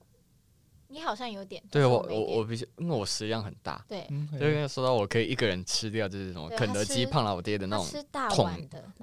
[0.92, 4.06] 你好像有点，对我我我比较，因为我食量很大，对，
[4.40, 7.88] 就因为说到我可以一个人吃掉就是什么肯德基胖老爹的那种
[8.30, 8.50] 桶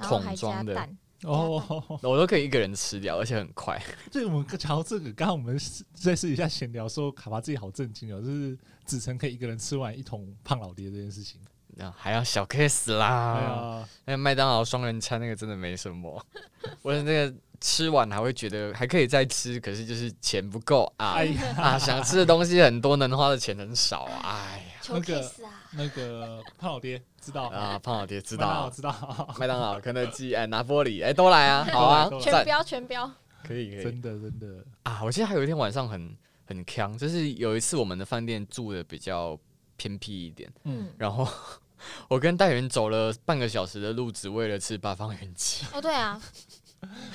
[0.03, 0.89] 桶装的。
[1.25, 1.61] 哦，
[2.03, 3.77] 我都可以一个人吃掉，而且很快。
[4.13, 5.59] 对， 我们讲到这个，刚刚我们
[5.93, 11.41] 在私底下闲聊说，卡巴自己好震惊哦，就是子成可以一个人吃完一桶胖老爹这件事情，
[11.75, 13.85] 那还要小 case 啦。
[14.05, 16.25] 那个麦当劳双人餐那个真的没什么，
[16.83, 21.43] 我的那个吃完还会觉得还可以再吃，可是就是钱不够啊，哎、呀。
[21.57, 25.33] 啊，想吃的东西很多，能花的钱很少，哎呀，那个。
[25.71, 27.49] 那个胖老爹知道。
[27.49, 29.37] 啊，胖老爹知道，知道。
[29.39, 33.07] 麦当劳、肯德基、哎，拿玻璃，哎，都来啊，好啊， 全标全标，
[33.47, 34.65] 可以可以，真的真的。
[34.85, 35.03] 啊！
[35.05, 36.17] 我记得还有一天晚上很
[36.47, 39.39] 很锵，就是有一次我们的饭店住的比较
[39.77, 41.29] 偏僻一点，嗯，然后
[42.09, 45.67] 我跟戴元走了半个小时的路，只为了吃八方云集。
[45.75, 46.19] 哦，对啊，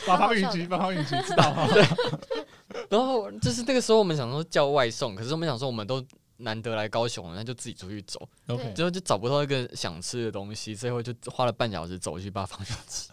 [0.06, 1.68] 八方云集，八方云集，知道吗？
[1.74, 2.46] 对。
[2.90, 6.04] 然后就是那个时候，我们想说叫外送，可是我们想说我们都。
[6.38, 8.20] 难得来高雄，那就自己出去走。
[8.48, 13.10] OK，最后就找不到一个想吃的东西，最后就花了半小时走去八方云集，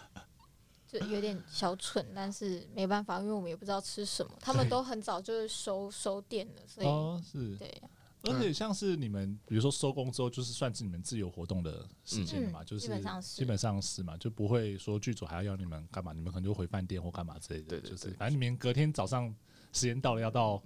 [0.88, 4.32] 就有点小蠢，但是没办法，因为我们也不知道吃什么。
[4.40, 7.82] 他们都很早就是收收店了，所以哦是，对。
[8.22, 17.80] 而且像是你们，比如说收工之后，就是算是你们自由活动的时间了嘛，就是基本上是基本上是嘛，就不会说剧组还要要你们干嘛，你们可能就回饭店或干嘛之类的。
[17.80, 19.34] 对，就是反正你们隔天早上
[19.72, 20.62] 时间到了要到。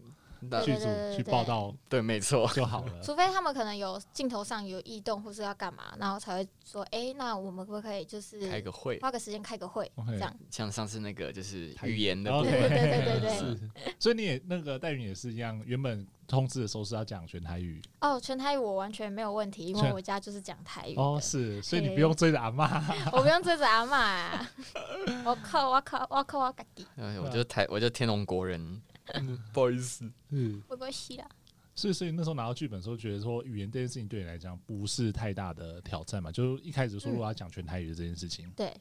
[0.64, 2.92] 剧组去报道，对，没错就好了。
[3.02, 10.34] 除非他们可能有镜头上有异动或是要干嘛，然后才会说，哎、欸，那我们可不可以就是开个会，花个时间开个会这样。
[10.50, 13.38] 像上次那个就是语言的，对对对对对。
[13.38, 17.80] 是，所以你也那个代云也是一样，原本通知的时候是要讲全台语。
[18.00, 20.94] 哦，全台语我完全没有问题，因为我家就是讲台语。
[20.96, 24.50] 哦，是，所以你不用追着阿嬷，我不用追着阿嬷啊。
[25.24, 26.86] 我靠，我靠，我靠，我自己。
[27.22, 28.80] 我就台，我就天龙国人。
[29.12, 31.28] 嗯，不好意思，嗯，没关系啦。
[31.76, 36.30] 所以，所以那时候拿到剧本的时候，觉得说语言这件事情对你来讲不是太大的挑战嘛？
[36.30, 38.76] 就一开始说如果要讲全台语的这件事情，嗯，对，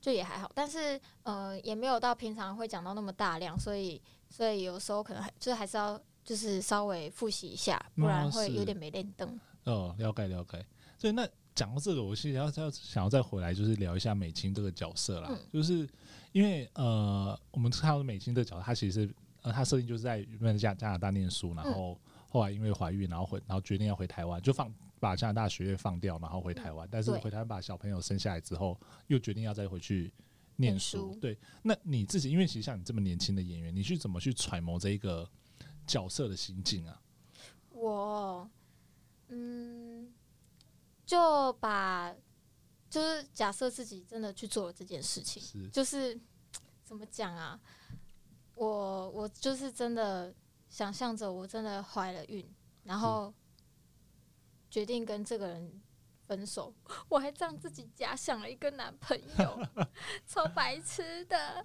[0.00, 0.48] 就也还好。
[0.54, 9.38] 但是，呃，也没有到平常会讲到那么大量，所以，所以有时候可能还就是还是要就是稍微复习一下，不然会有点没练灯。
[9.64, 10.64] 哦，了解了解。
[10.98, 15.28] 所以那讲到这个，我其实要要想要再回来，就是聊一下美青这个角色啦。
[15.32, 15.88] 嗯，就是
[16.30, 19.12] 因为呃，我们看到美青这个角色，他其实。
[19.42, 21.98] 呃，他设定就是在原本加加拿大念书，然后
[22.28, 26.86] 后来因为怀孕，然后回，然后决定要回台湾，就放把加拿大学业放掉，然后回台湾。
[26.90, 30.12] 但是回台湾把小朋友生下来之后，又决定要再回去
[30.56, 31.16] 念书。
[31.20, 35.28] 对，那你自己，因为其实像你这么年轻的演员，你去怎么去揣摩这一个
[35.86, 37.00] 角色的心境啊？
[37.70, 38.50] 我，
[39.28, 40.12] 嗯，
[41.06, 42.14] 就把
[42.90, 46.20] 就是假设自己真的去做了这件事情，是就是
[46.84, 47.58] 怎么讲啊？
[48.60, 50.34] 我我就是真的
[50.68, 52.46] 想象着，我真的怀了孕，
[52.84, 53.32] 然后
[54.68, 55.80] 决定跟这个人
[56.26, 56.74] 分手。
[57.08, 59.58] 我还这样自己假想了一个男朋友，
[60.28, 61.64] 超白痴的。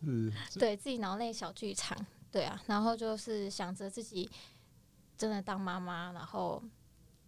[0.58, 1.98] 对自己脑内小剧场，
[2.32, 4.30] 对啊，然后就是想着自己
[5.18, 6.64] 真的当妈妈，然后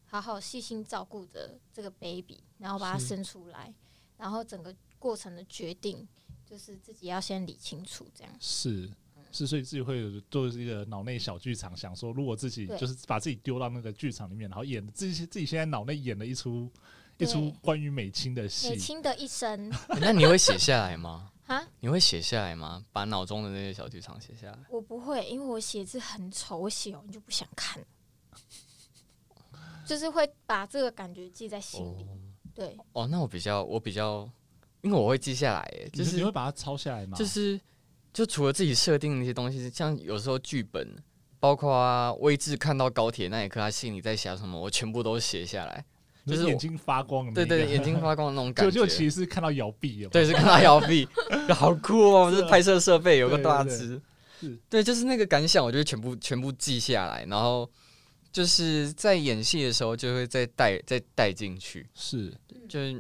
[0.06, 3.74] 好好细心照顾着这个 baby，然后把它生出来，
[4.16, 6.08] 然后整个过程的决定
[6.46, 8.90] 就是自己要先理清楚，这样是。
[9.38, 16.72] 是，所以自己会有做一个脑内小剧场，想说如果自己就是把自己丢到那个剧场里面，然后演自己自己现在脑内演了一出
[17.18, 19.72] 一出关于美青的戏，美青的一生。
[20.02, 21.32] 那你会写下来吗？
[21.48, 21.66] 啊？
[21.80, 22.84] 你会写下来吗？
[22.92, 24.58] 把脑中的那些小剧场写下来？
[24.70, 27.82] 我不会，因为我写字很丑，我写完就不想看，
[29.86, 32.04] 就是会把这个感觉记在心里。
[32.04, 32.18] 哦、
[32.54, 34.30] 对，哦，那我比较我比较，
[34.82, 37.18] 因为我会记下来，哎，就是，你会把它抄下来吗？
[37.18, 37.60] 就是。
[38.18, 40.88] 就除了自己设定那些东西，像有时候剧本，
[41.40, 45.86] 包括威志看到高铁那一刻，他心里在想什么，我全部都写下来。
[46.26, 48.72] 就是眼睛发光，对对，眼睛发光的那种 感觉。
[48.72, 51.08] 就就其实是看到摇臂，对，是看到摇臂，
[51.54, 52.32] 好酷哦！
[52.32, 54.02] 就是拍摄设备有个大只，
[54.68, 57.70] 对，就是那个感想，我就会全部全部记下来，然后
[58.32, 61.86] 就是在演戏的时候就会再带再带进去。
[61.94, 62.34] 是，
[62.68, 63.00] 就是。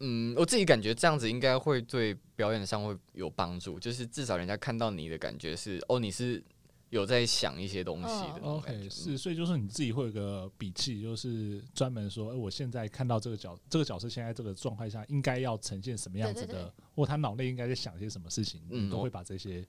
[0.00, 6.42] 嗯，我自己感觉这样子应该会对表演上会有帮助，就是至少人家看到你的感觉是，哦，你是
[6.90, 8.40] 有在想一些东西的。
[8.42, 19.66] Oh, OK，是，所以就是你自己会有个笔记，就是专门说，哎、欸，我现在看到这个角，这个角色现在这个状态下应该要呈现什么样子的，对对对，或他脑内应该在想些什么事情，嗯，都会把这些，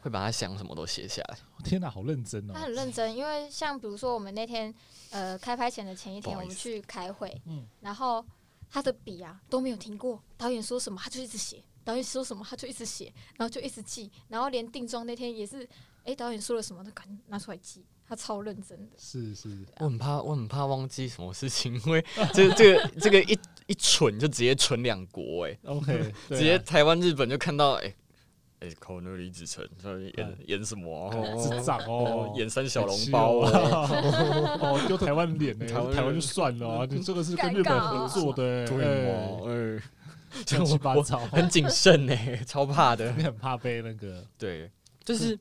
[0.00, 1.38] 会把他想什么都写下来。
[1.62, 2.54] 天哪，好认真哦！
[2.54, 4.74] 他很认真，因为像比如说我们那天，
[5.10, 8.24] 呃，开拍前的前一天，我们去开会，嗯，然后。
[8.70, 15.62] 他的笔啊都没有停过，导演说什么他就一直写，导演说什么他就一直写，然后就一直记，然后连定妆那天也是，
[16.04, 18.96] 哎、欸，导演说了什么他赶紧拿出来记，他超认真的。
[18.98, 27.96] 是是，我很怕，我很怕忘记什么事情，因为这个、这个这个一一蠢就直接蠢两国，哎，OK，直接台湾日本就看到，哎、欸。
[28.60, 31.10] 哎，靠那个李子成，他演演什么？
[31.38, 33.50] 智障哦，演三小笼包哦，
[34.60, 35.66] 哦，丢台湾脸呢？
[35.92, 39.40] 台湾就算了啊，你这个是跟日本合作的，对吗？
[39.44, 42.16] 哎，乱七八糟，很谨慎呢，
[42.46, 44.24] 超怕的，你很怕被那个？
[44.38, 44.70] 对，
[45.04, 45.38] 就是，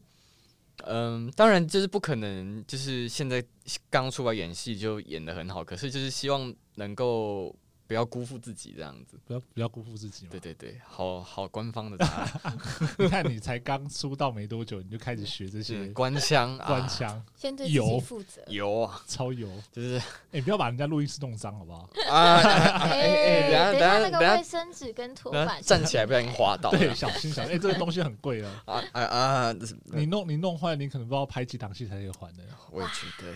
[0.84, 3.41] 嗯，当然就是不可能，就是现在
[3.89, 7.56] 刚出来演戏就演的很好，可是就是希望能够。
[7.87, 10.31] 不要辜负自己，这样子，不要不要辜负自己嘛。
[10.31, 12.07] 对对对，好好官方的答
[12.43, 12.57] 案。
[12.97, 21.89] 你看，你才刚出道没多久，你就开始学这些官腔，官腔，先对自己负责，油啊，超油，就是，哎，不要把人家录音室弄脏，好不好？
[22.09, 29.55] 啊，哎哎，等下等下那个卫生纸跟拖把，站起来不小心滑倒，对，小心小心，哎，这个东西很贵了啊啊啊！
[29.93, 32.43] 你弄你弄坏，你可能不知道拍几档戏才可以还的。
[32.71, 33.33] 我也觉得，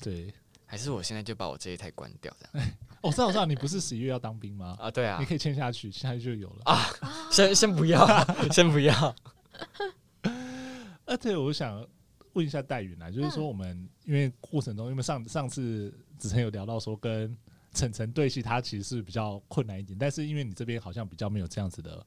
[0.00, 0.34] 对，
[0.66, 2.68] 还是我现在就把我这一台关掉，这样。
[3.02, 4.76] 我知道，我知道，你不是十一月要当兵吗？
[4.78, 6.86] 啊，对啊，你可以签下去，现在就有了啊。
[7.30, 8.06] 先先不要，
[8.50, 8.94] 先不要。
[11.04, 11.84] 啊，对，我想
[12.34, 17.36] 问一下戴云啊，就是说我们因为过程中，因为上上次子晨有聊到说跟
[17.74, 22.06] 晨晨对戏，他其实是比较困难一点，但是因为你这边好像比较没有这样子的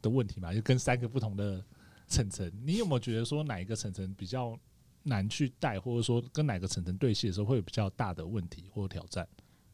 [0.00, 1.62] 的问题嘛，就跟三个不同的
[2.06, 4.56] 晨晨，你有没有觉得说哪一个晨晨比较
[5.02, 9.26] 难去带，或者说跟哪个晨晨对戏的时候会有比较大的问题或挑战？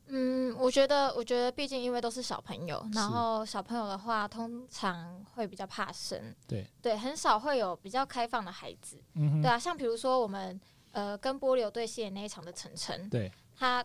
[0.07, 6.67] 嗯，我觉得，我觉得，毕竟因为都是小朋友，然后小朋友的话，通常会比较怕生，对。
[6.83, 10.61] 对，很少会有比较开放的孩子，嗯，对啊，像比如说我们
[10.93, 13.85] 呃跟波流对戏的那一场的晨晨，对，他。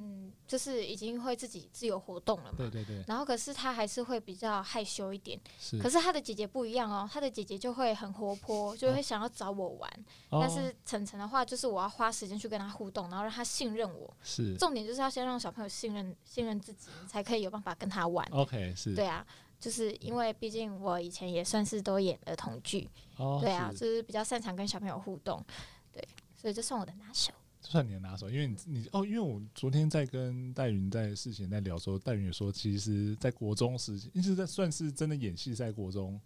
[0.00, 2.56] 嗯，就是已经会自己自由活动了嘛。
[2.56, 3.04] 对对对。
[3.08, 5.38] 然后可是他还是会比较害羞一点。
[5.58, 5.76] 是。
[5.80, 9.90] 可是他的姐姐不一样哦，他的姐姐就会很活泼，就会想要找我玩。
[10.30, 10.38] 哦。
[10.40, 14.16] 但是晨晨的话，就是我要花时间去跟他互动，然后让他信任我。
[14.22, 14.56] 是。
[14.56, 18.24] 重点就是要先让小朋友信任信任自己，才可以有办法跟他玩。
[18.30, 18.94] OK，是。
[18.94, 19.26] 对啊，
[19.58, 22.88] 就是因为毕竟我以前也算是都演儿童剧。
[23.16, 23.38] 哦。
[23.42, 25.44] 对啊，就是比较擅长跟小朋友互动，
[25.92, 26.06] 对，
[26.36, 27.32] 所以这算我的拿手。
[27.70, 36.18] 算你的拿手，因为你你哦，因为我昨天在跟戴云在事前在聊的时候，戴云也说，其实，在国中时期，一直在算是真的演戏，在国中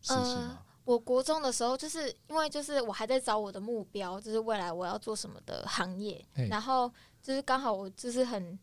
[0.00, 0.36] 时期
[0.84, 6.90] 我国中的时候，就是因为就是我还在找我的目标，就是未来我要做什么的行业，然后
[7.22, 8.58] 就是刚好我就是很。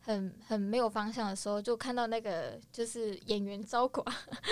[0.00, 4.02] 很很没有方向的时候，就看到那个就是演员招挂，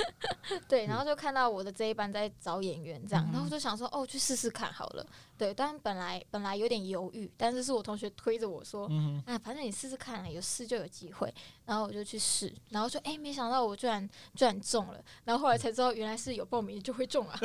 [0.68, 5.06] 对，然后就看到我的这一班在找演员，这样，然后就想说，哦，去试试看好了，
[5.38, 5.52] 对。
[5.54, 8.88] 但本来本来有点犹豫，但是是我同学推着我说，
[9.24, 11.32] 啊，反正你试试看，有试就有机会。
[11.64, 15.02] 然后我就去试，然后说，哎，没想到我居然居然中了。
[15.24, 17.36] 然后后来才知道，原来是有报名就会中啊。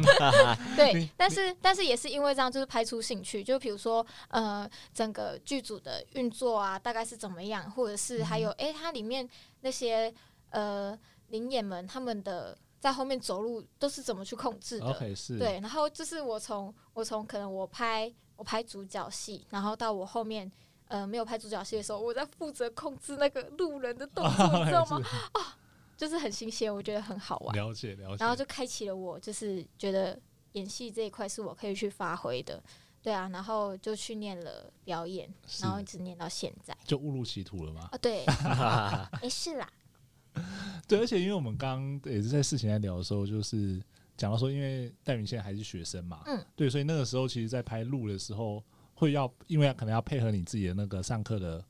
[0.76, 3.44] 对，但是但是也是因为这样，就是拍出兴趣。
[3.44, 9.28] 就比如说，呃，整个剧组的运作啊，大概是怎么样，或者是还有，哎，它里面
[9.60, 10.12] 那些
[10.50, 15.38] 呃灵演们他们的在后面走路都是怎么去控制的？OK，是。
[15.38, 20.50] 对，然后就是我从我从可能我拍我拍主角戏，然后到我后面。
[20.90, 25.00] 呃，没有拍主角戏的时候，我在负责控制那个路人的动作， 你知道吗？
[25.34, 25.56] 啊，
[25.96, 27.54] 就是很新鲜，我觉得很好玩。
[27.54, 28.16] 了解了解。
[28.18, 30.20] 然后就开启了我，就是觉得
[30.54, 32.60] 演戏这一块是我可以去发挥的，
[33.00, 33.28] 对啊。
[33.32, 37.88] 然后就去念了表演，然后一直念到现在，就误入歧途了吗？
[37.92, 38.24] 啊，对，
[39.22, 39.70] 没事啦。
[40.88, 43.80] 对，而且因为我们刚刚也是在事情在聊的时候，就是
[44.16, 48.62] 讲到说，因为戴云现在还是学生嘛，嗯，对，所以那个时候其实，在拍录的时候。
[48.92, 51.64] 会要，因为可能要配合你自己的那个上课的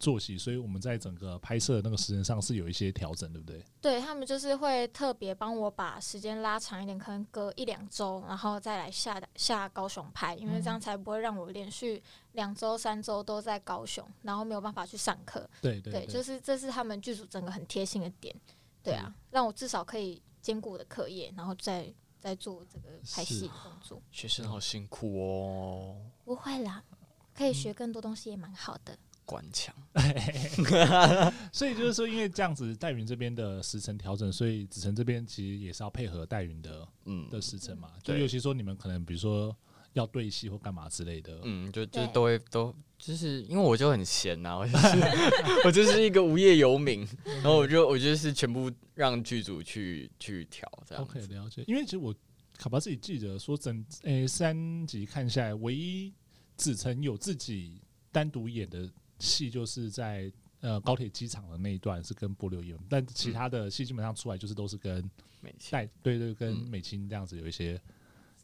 [0.00, 3.64] 作息，所以我们在整个拍摄的那个时间上是有一些调整，对不对？
[3.80, 15.48] 对，他们就是会特别帮我把时间拉长一点，可能隔一两周，然后再来下下高雄拍，因为这样才不会让我连续两周、三周都在高雄，然后没有办法去上课。
[15.60, 18.34] 对对，对，对，就是这是他们剧组整个很贴心的点，
[18.82, 21.92] 对啊，让我至少可以兼顾我的课业，然后再。
[22.22, 25.96] 在做这个拍戏的动作，学生好辛苦哦。
[26.22, 26.84] 不会啦，
[27.32, 28.94] 可以学更多东西也蛮好的。
[29.24, 29.74] 官腔，
[31.52, 37.90] 所以就是说，因为这样子，戴云这边的时辰调整，所以子辰这边其实也是要配合戴云的，嗯，的时辰嘛。
[38.02, 39.56] 就尤其说你们可能比如说
[39.92, 44.88] 要对戏或干嘛之类的，嗯，就就都会都就是因为我就很闲呐，我就是
[45.66, 51.04] 我就是一个无业游民，然后我就我就是全部让剧组去去调这样。
[51.04, 51.62] OK，了解。
[51.66, 52.14] 因为其实我
[52.58, 56.12] 卡巴自己记得说整诶、欸、三集看下来，唯一
[56.56, 57.80] 子辰有自己
[58.12, 58.86] 单独演的
[59.20, 65.08] 戏，就是在呃高铁机场的那一段是跟波流演，但其他的戏基本上出来就是都是跟
[65.40, 67.74] 美带对，对对，跟美青这样子有一些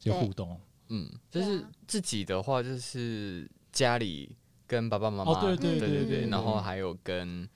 [0.00, 0.60] 一些互动。
[0.88, 4.36] 嗯，就是自己的话，就是家里
[4.66, 7.48] 跟爸爸妈妈、哦，对对对对，对，然后还有跟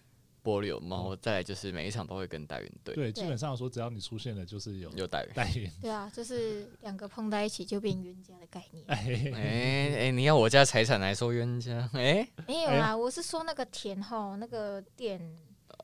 [0.43, 2.95] 波流，然后再来就是每一场都会跟戴云对。
[2.95, 5.25] 对，基本上说只要你出现了，就是有有戴
[5.55, 5.71] 云。
[5.81, 8.85] 对啊，就是两个碰在一起就变冤家的概念。
[8.89, 11.89] 哎哎哎，你要我家财产来说冤家？
[11.95, 15.21] 哎，没有啦，我是说那个田后那个店。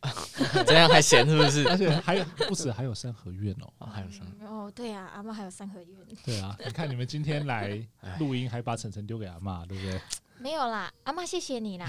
[0.66, 1.66] 这样还闲是不是？
[1.70, 5.88] 而且还有不止，还有三合院哦，哦还有三合哦，对啊，阿妈还有三合院。
[6.24, 7.80] 对啊，你看你们今天来
[8.18, 10.00] 录音，还把晨晨丢给阿妈，对不对？
[10.38, 11.86] 没有啦，阿妈谢谢你啦。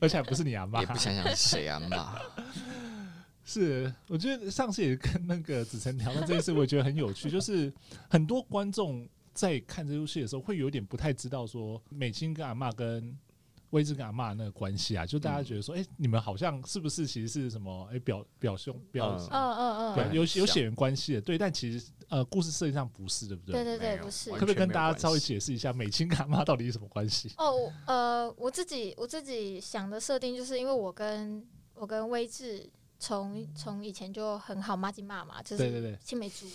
[0.00, 2.06] 而且还不是你阿嬷，也不想想是谁阿嬷。
[3.44, 7.72] 是，我觉得上次也跟那个子晨聊到这件事，我也觉得很有趣，就是
[8.08, 13.16] 很多观众在看这部戏的时候，会有点不太知道说美青跟阿嬷跟。
[13.72, 17.86] 威志跟阿妈那个关系啊，就大家觉得说，哎、嗯欸，你们好像是不是其实是什么？
[17.90, 21.36] 哎、欸，表表兄表，嗯嗯嗯，有有血缘关系的，对。
[21.36, 23.64] 但其实呃，故事设计上不是，对不对？
[23.64, 24.30] 对对对，不是。
[24.30, 27.30] 可不可以跟大家稍微解释一下美青跟阿妈到底是什么关系？
[27.38, 31.44] 哦，呃，我自己我自己想的设定就是因为我跟
[31.74, 32.70] 我跟威志。
[33.02, 36.46] 从从以前就很好，麻吉嘛嘛，就是青梅竹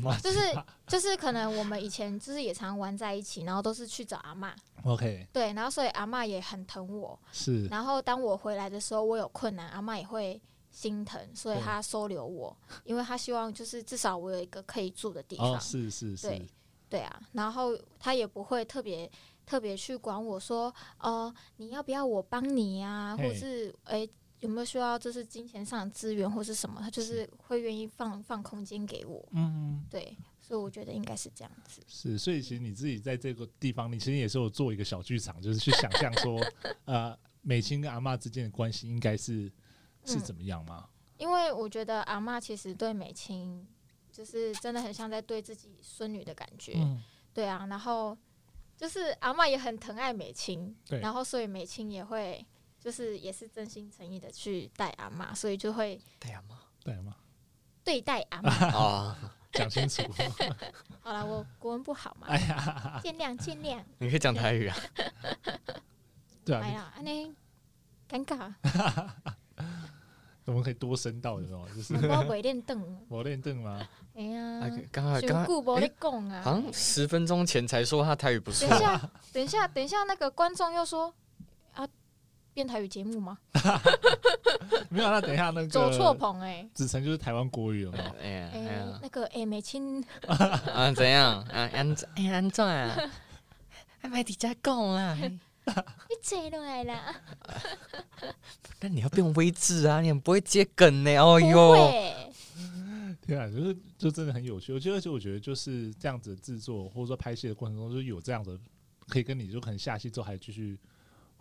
[0.00, 0.38] 马，就是
[0.86, 4.54] 就是可能我们以前就是也常玩在一起，然后都是去找阿妈。
[4.84, 7.18] OK，对，然后所以阿妈也很疼我。
[7.30, 10.40] 是，然后当我回来的时候，我有困难，阿妈也会
[10.70, 15.56] 心疼，所以她收留我，因为她希望就是至少我有一个可以住的地方。
[15.56, 16.26] 哦，是是是。
[16.26, 16.48] 对
[16.88, 19.10] 对啊，然后她也不会特别
[19.44, 23.14] 特别去管我说，哦，你要不要我帮你呀？
[23.14, 24.08] 或是诶，
[24.42, 26.80] 有没有需要就是金钱上的资源或是什么？
[26.80, 29.26] 他就是会愿意放放空间给我。
[29.32, 30.16] 嗯，对。
[30.40, 31.80] 所以我觉得应该是这样子。
[31.86, 36.38] 是，所以其实你自己在这个地方，你其实也是有做一个小剧场，就是去想象说，
[36.84, 39.50] 呃，美青跟阿嬷之间的关系应该是
[40.04, 40.88] 是怎么样吗？
[41.16, 43.64] 因为我觉得阿嬷其实对美青，
[44.10, 46.72] 就是真的很像在对自己孙女的感觉。
[46.74, 47.00] 嗯、
[47.32, 48.18] 对啊，然后
[48.76, 52.44] 就是阿嬷也很疼爱美青，对，然后所以美青也会
[52.82, 57.14] 就是也是真心诚意的去带阿妈，所以就会带阿妈，带阿妈，
[57.84, 59.16] 对待阿妈啊。
[59.52, 60.02] 讲清楚。
[61.02, 63.82] 好了，我国文不好嘛，哎呀，见谅见谅。
[63.98, 64.76] 你可以讲台语啊。
[66.42, 66.60] 对啊。
[66.64, 67.12] 哎呀，那
[68.08, 68.50] 尴尬。
[70.46, 71.68] 我们可以多声道，有没有？
[71.68, 71.94] 就是。
[71.94, 72.98] 我不练凳。
[73.08, 73.86] 我练凳吗？
[74.14, 74.60] 哎呀，
[74.90, 75.46] 刚刚刚
[76.00, 76.30] 刚。
[76.42, 78.66] 好像十分钟前才说他台语不错。
[78.66, 81.14] 等一下，等一下，等一下，那个观众又说。
[82.54, 83.38] 电台语节目吗？
[84.90, 87.98] 没有，那等一下那个走错棚哎，子成就是台湾国语了吗？
[88.20, 93.10] 哎呀，那个哎美青 啊怎样啊安哎安怎啊？
[94.00, 95.16] 还买底加贡啦？
[95.16, 95.38] 你
[96.20, 97.14] 坐落来啦？
[98.80, 101.16] 那你要变微字啊，你很不会接梗呢。
[101.18, 101.74] 哦哟，
[103.24, 104.72] 天啊，就是就真的很有趣。
[104.74, 108.60] 我觉得，而且我觉得就是这样子制作或者说拍戏的过程中，就有这样子
[109.08, 110.78] 可以跟你就可能下戏之后还继续。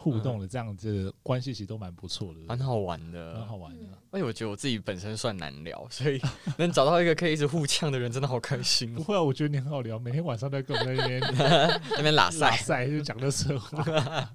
[0.02, 3.84] 互动的这样子关系其实都蛮不错的，蛮好玩的，蛮好玩的。
[4.10, 6.20] 而且我觉得我自己本身算难聊，所以
[6.58, 8.95] 能找到一个可以一直互呛的人，真的好开心。
[8.95, 13.84] 不会啊，我觉得你很好聊，每天晚上都在跟我们在那边 那边拉赛赛，就讲乐色话，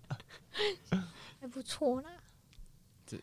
[1.41, 2.11] 还不错啦。
[3.05, 3.21] 这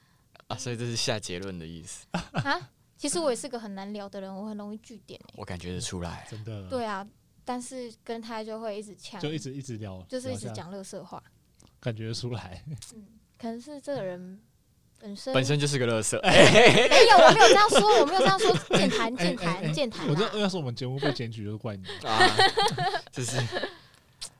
[0.49, 2.69] 啊，所以这是下结论的意思啊？
[2.97, 5.17] 其实我也是个很难聊的人，我很容易据点。
[5.37, 6.67] 我感觉得出来，真的。
[6.67, 7.07] 对啊，
[7.45, 11.23] 但是跟他就会一直呛，就一直一直聊，就是一直讲乐色话。
[11.83, 12.63] 感觉出来，
[12.95, 13.03] 嗯，
[13.37, 14.39] 可能是这个人
[15.01, 16.17] 本身本身就是个乐色。
[16.23, 18.55] 没有，我没有这样说， 我没有这样说。
[18.77, 20.07] 健谈，健谈，健谈。
[20.07, 22.25] 我这要是我们节目被检举，就怪你啊！
[23.11, 23.37] 就是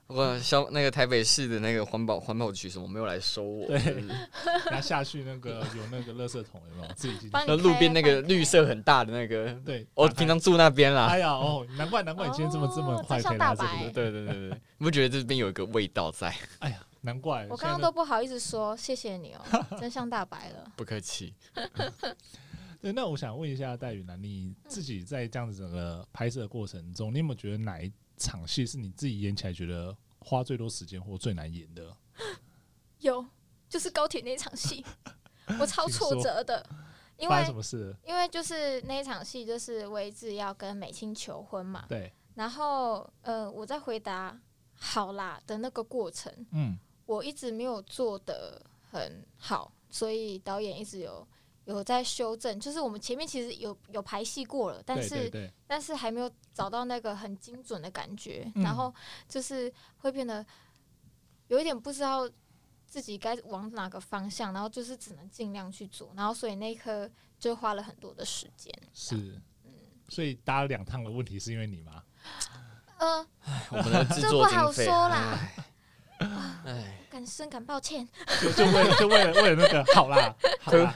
[0.08, 3.78] 我消那个台北市的那个环保环保局什么没有来收我，对，
[4.72, 6.94] 然后下去那个有那个垃圾桶有没有？
[6.94, 7.30] 自己去。
[7.34, 11.08] 那路边那个绿色很大的那个，对，我平常住那边啦。
[11.08, 13.92] 哎呀，哦，难怪难怪你今天这么这么快可以来这里。
[13.92, 16.34] 对对对对，你不觉得这边有一个味道在？
[16.60, 16.78] 哎呀。
[17.06, 19.42] 难怪我刚刚都不好意思说谢谢你哦，
[19.78, 20.72] 真相大白了。
[20.76, 21.36] 不客气。
[22.82, 31.96] 对，那我想问一下戴宇南，你自己在这样子整个拍摄的过程中，你有没有觉得哪一场戏是你自己演起来觉得花最多时间或最难演的？
[33.00, 33.26] 有，
[33.70, 34.86] 就是高铁那场戏，
[35.60, 36.66] 我超挫折的。
[37.18, 37.96] 因为什么事？
[38.06, 41.86] 因为就是那一场戏，就是威志要跟美青求婚嘛。
[41.88, 42.12] 对。
[42.36, 44.38] 然后，呃，我在回答
[44.76, 46.78] “好啦”的那个过程，嗯。
[47.06, 51.28] 我一直没有做的很好，所以导演一直有
[51.66, 52.60] 有在修正。
[52.60, 58.94] 就是我们前面其实有有排戏过了，但是但是还没有找到那个很精准的感觉，嗯、然后
[59.28, 60.46] 就是会变得
[61.48, 62.30] 有一点不知道
[62.86, 68.74] 自己该往哪个方向，然后就是只能尽量去做，然后所以那一刻就花了很多的时间。
[68.94, 69.16] 是，
[69.66, 69.72] 嗯，
[70.08, 72.04] 所以搭两趟的问题是因为你吗？
[73.00, 73.28] 呃，
[73.72, 75.50] 我们的制作经费，这不好说啦。
[76.66, 78.08] 哎，感深感抱歉，
[78.42, 80.88] 就就为了就为了为了那个好啦， 亏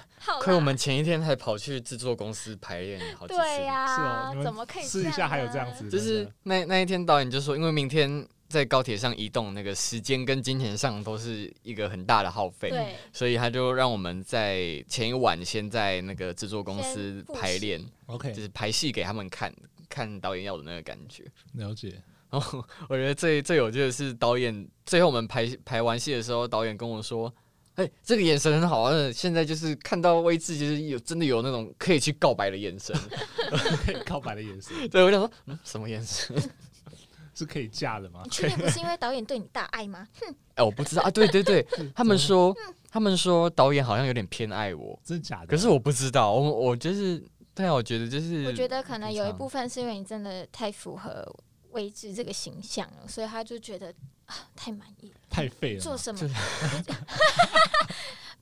[0.41, 5.89] 亏我们前一天还跑去制作公司排练好几次，对呀，是哦，怎么可以试一下还有这样子？
[5.89, 19.53] 就是那那一天导演就说，因为明天在高铁上移动，那个时间跟金钱上都是一个很大的耗费，对，所以他就让我们在前一晚先在那个制作公司排练，OK，就是排戏给他们看
[19.89, 21.23] 看导演要的那个感觉，
[21.53, 22.01] 了解。
[22.29, 27.33] 然后我觉得最最有趣的是导演，最后我们排排完戏的时候，导演跟我说
[27.75, 29.11] ：“哎、欸，这个眼神很好啊！
[29.11, 32.95] 现在就是看到位置，就是有真的有那种可以去告白的眼神，
[33.85, 34.75] 可以告白的眼神。
[34.89, 36.35] ”对，我想说，嗯，什么眼神？
[37.33, 38.21] 是可以嫁的吗？
[38.23, 40.07] 你确定不是因为导演对你大爱吗？
[40.19, 40.35] 哼！
[40.55, 41.11] 哎，我不知道啊。
[41.11, 41.63] 对对对，
[41.95, 42.51] 他们说，
[42.89, 45.47] 他们说导演好像有点偏爱我，真的假的？
[45.47, 47.23] 可是我不知道，我我就是，
[47.53, 51.23] 对啊，我觉得就是，我觉得可能有一部分是因为你真的太符合。
[51.71, 53.93] 维持这个形象了，所以他就觉得
[54.25, 55.79] 啊，太满意了，太废了。
[55.79, 56.19] 做什么？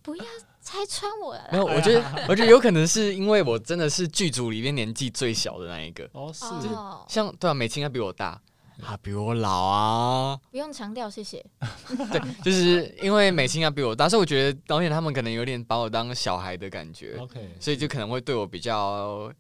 [0.02, 0.26] 不要
[0.62, 1.50] 拆穿我了。
[1.52, 6.08] 没有，我觉得， 我觉得有可能是因为我真的是剧组里面年纪最小的那一个。
[6.14, 6.46] 哦，是。
[7.08, 8.40] 像对啊，美青她比我大，
[8.82, 10.40] 她比我老啊。
[10.52, 11.44] 不用强调，谢谢。
[12.12, 17.18] 对，就是因为美青她比我大，所以我觉得导演他们可能有点把我当小孩的感觉。
[17.20, 19.32] OK，所以就可能会对我比较。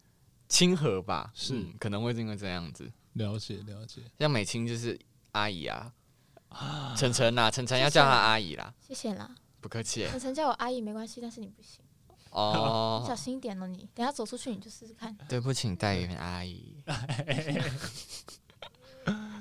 [0.47, 2.88] 亲和吧，是、嗯、可能会因为这样子。
[3.16, 4.97] 了解了解，像美青就是
[5.32, 5.91] 阿姨啊，
[6.95, 8.74] 晨晨呐，晨晨要叫她阿姨啦。
[8.86, 10.07] 谢谢啦，不客气。
[10.09, 11.82] 晨晨叫我阿姨没关系，但是你不行
[12.32, 15.16] 哦，你小心一点哦，你等下走出去你就试试看。
[15.28, 16.76] 对不起，代言阿姨。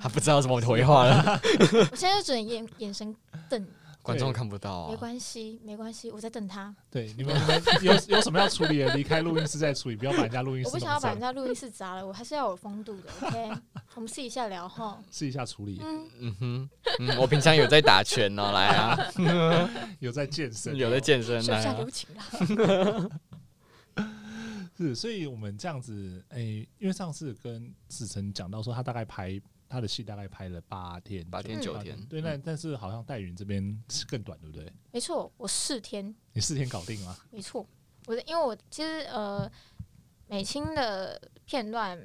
[0.01, 1.41] 他不知道怎么回话了。
[1.91, 3.17] 我现在就只能眼眼神
[3.49, 3.67] 瞪。
[4.05, 6.77] 观众看不到啊，没关系，没关系，我在等他。
[6.91, 10.69] 对，你们你们有有什么要处理的，离开录音室再处理，不要把人家录音室。
[10.69, 13.11] 我不想要把人家录音室砸了，我还是要有风度的。
[13.27, 13.51] OK，
[13.95, 15.81] 我们试一下聊哈，试一下处理。
[15.83, 18.99] 嗯嗯哼，嗯，我平常有在打拳哦，来啊，
[20.01, 22.25] 有在健身，有在健身，手下留情啦。
[24.77, 26.41] 是，所以我们这样子，哎，
[26.79, 29.41] 因为上次跟子晨讲到说，他大概拍。
[29.69, 34.73] 他的戏大概拍了八天，八天九天，对，那但是好像戴云这边是更短，对不对？
[34.93, 37.17] 没错，我四天，你四天搞定吗？
[37.31, 37.67] 没错，
[38.07, 39.51] 我的因为我其实呃，
[40.29, 41.99] 美青的片段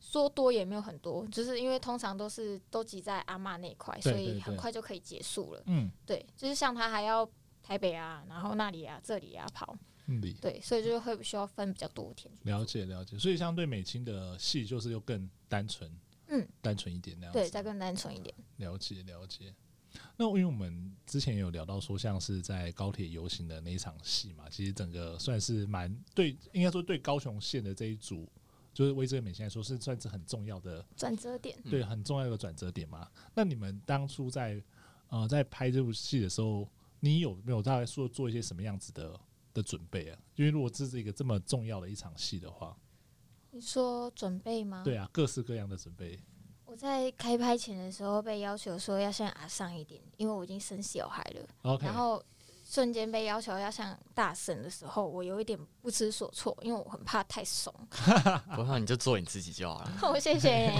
[0.00, 5.62] 说多也没有很多，就是因为通常都是都挤在阿妈那一块，所以很快就可以结束了。
[5.66, 7.28] 嗯，对，就是像他还要
[7.62, 12.32] 台北啊，然后那里啊，这里啊跑，嗯，对，所以就会需要分比较多天。
[12.44, 15.90] 了解了解，所以相对美青的戏就是又更单纯。
[16.30, 17.38] 嗯，单纯一点那样子。
[17.38, 18.34] 对，再更单纯一点。
[18.56, 19.54] 了解了解。
[20.16, 28.30] 那因为我们之前有聊到说，像是在高铁游行的那一场戏嘛，其实整个算是蛮对，应该说对高雄县的这一组，
[28.72, 33.10] 就是威志美青来说是算是很重要的转折点，对，很重要的转折点嘛。
[33.34, 34.62] 那你们当初在
[35.08, 36.68] 呃在拍这部戏的时候，
[37.00, 39.18] 你有没有大概说做一些什么样子的
[39.52, 40.18] 的准备啊？
[40.36, 42.76] 因为如果这是一个这么重要的一场戏的话。
[43.52, 44.82] 你说准备吗？
[44.84, 46.18] 对啊，各式各样的准备。
[46.64, 51.76] 我在开拍前的时候被要求说要先阿上一点，因为我已经生小孩了。
[51.76, 51.84] Okay.
[51.84, 52.22] 然后。
[52.72, 57.74] 瞬间被要求要像大神的时候，我有一点不知所措，因为我很怕太怂。
[58.54, 59.92] 不怕你就做你自己就好了。
[60.08, 60.70] 我谢谢。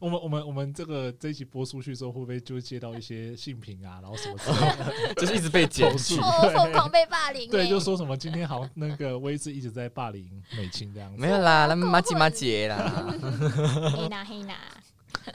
[0.00, 6.16] 我们我们我们这个这一集播出去之后，会不会就接到一些性平啊，然后什么什么，就是一直被检举，
[6.52, 7.48] 疯狂被霸凌。
[7.48, 11.20] 对，就说什么今天好像那个威志一直在霸凌美青这样子。
[11.20, 13.14] 没有啦，那麻吉麻吉啦。
[13.94, 14.56] 黑娜黑娜。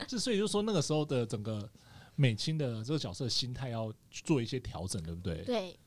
[0.06, 1.70] 就所以就说那个时候的整个。
[2.18, 5.44] 美青的这个角色心态要做一些调整，对不对？
[5.46, 5.80] 对，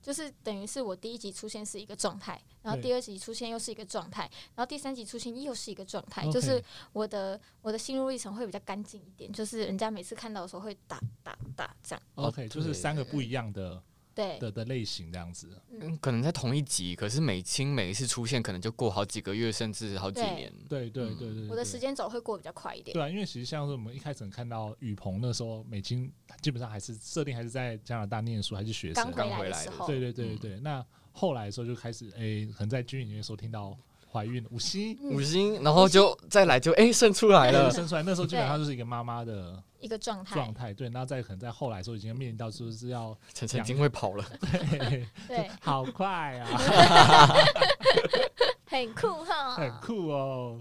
[0.00, 6.62] 就是等于是我第一集出现是一个状态，然后第二集出现又是一个状态，然后第三集出现又是一个状态，就是
[6.92, 12.02] 我的我的心路历程会比较干净一点，就是人家每次看到的时候会打打打这样。
[12.16, 13.82] OK，就是三个不一样的。
[14.14, 20.52] 对的的类型这样子，嗯，可能在同一集，可是美青每一次出现，可能就过好几个月，甚至好几年。
[20.68, 22.94] 对对对对，对，我的时间轴会过比较快一点。
[22.94, 26.10] 对啊，因为其实像是我们一开始看到雨鹏那时候，美青
[26.40, 29.86] 基本上还是设定还是在加拿大念书，还是学生刚回来的时候。
[29.86, 33.76] 对对对对对，那后来的时候就开始，哎，可能在军营里面时候听到。
[34.14, 34.96] 怀孕五星。
[35.00, 40.34] 五星，然后就再来就哎、欸、生出来了，生出来那时候基本上就是一个妈妈的一个状态。
[40.36, 45.08] 状态，对，那在可能在后来的时候已经面临到就是要晨晨已经会跑了，对。
[45.26, 47.34] 对，好快啊，
[48.66, 50.60] 很酷哈，很酷哦，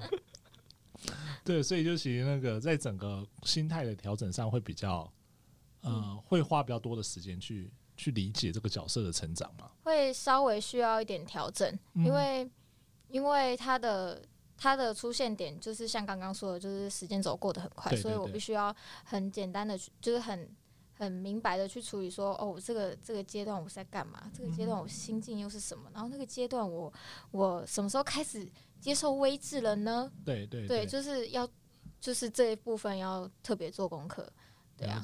[1.44, 5.08] 对，所以就其实那个在整个心态的调整上会比较，
[5.82, 12.50] 呃，会花比较多的时间去去理解这个角色的成长嘛，会稍微需要一点调整，因为。
[13.14, 14.20] 因为它的
[14.58, 20.50] 它的出现点就是像刚刚说的，就是时间走过得很快，所以我必须要很简单的，就是很
[20.96, 24.32] 很明白的去处理说，哦，这个这个阶段我是在干嘛？
[24.36, 25.92] 这个阶段我心境又是什么？
[25.94, 26.92] 然后那个阶段我
[27.30, 28.50] 我什么时候开始
[28.80, 30.12] 接受微智了呢？
[30.26, 31.48] 对对对，就是要
[32.02, 34.28] 就是这一部分要特别做功课。
[34.76, 35.04] 对啊，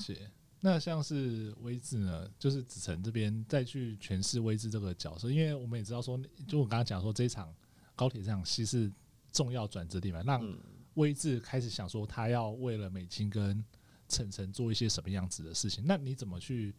[0.62, 7.54] 那像是威志呢，就是子晨这边再去诠释威志这个角色，因为我们也知道说，就我刚刚讲说这一场。
[8.00, 8.90] 高铁这场戏是
[9.30, 10.58] 重要转折点嘛，让
[10.94, 13.62] 威志开始想说他要为了美金跟
[14.08, 15.84] 晨晨做一些什么样子的事情。
[15.86, 16.74] 那你怎么去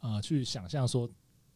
[0.00, 1.10] 呃去想象说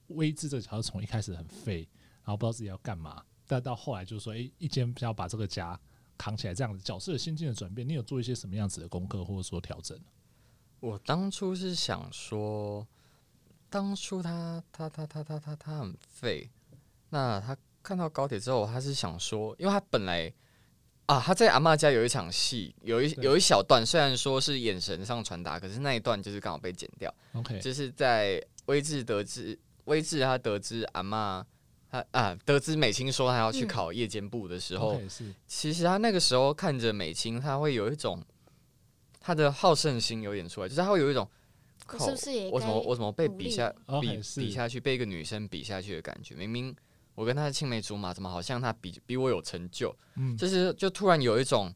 [0.07, 1.87] 威志这个角色从一开始很废，
[2.25, 5.79] 然后不知道自己要干嘛，但到后来就是说，诶、欸，一间要把这个家
[6.17, 10.01] 扛起来，这样子角色的心境的转变，你有做一些什么样子的功课或者说调整？
[10.81, 12.89] 我当初是想说，
[13.69, 16.49] 当初他他他他他他他很废，
[17.11, 17.55] 那他。
[17.85, 20.33] 看到高铁之后，他是想说，因为他本来
[21.05, 27.15] 啊，他在阿嬷家有一场戏，有一有一小段，虽然说是眼神上传达，可是那一段就是刚好被剪掉。
[27.35, 31.45] OK，就是在威志得知威志他得知阿嬷
[31.91, 38.25] 他啊得知美青说他要去考夜间部的时候，嗯、其实他那个时候看着美青，他会有一种
[39.21, 41.29] 他的好胜心有点出来，就是他会有一种，
[42.01, 43.71] 是不是也我怎么我怎么被比下
[44.01, 46.75] 比 okay, 比下去，被一个女生比下去的感觉，明明。
[47.15, 49.95] 我跟他的青梅竹马，怎么好像他比比我有成就？
[50.17, 51.73] 嗯，就是就突然有一种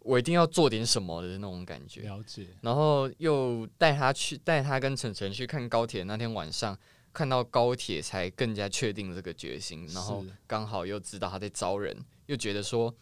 [0.00, 2.02] 我一定要做点什么的那种感觉。
[2.02, 2.48] 了解。
[2.60, 6.78] 然后又带他去带他跟晨晨去看高铁，那天晚上
[7.12, 9.86] 看到高铁才更加确定这个决心。
[9.88, 11.96] 然后刚好又知道他在招人，
[12.26, 12.94] 又觉得说，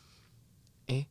[0.87, 1.07] 哎，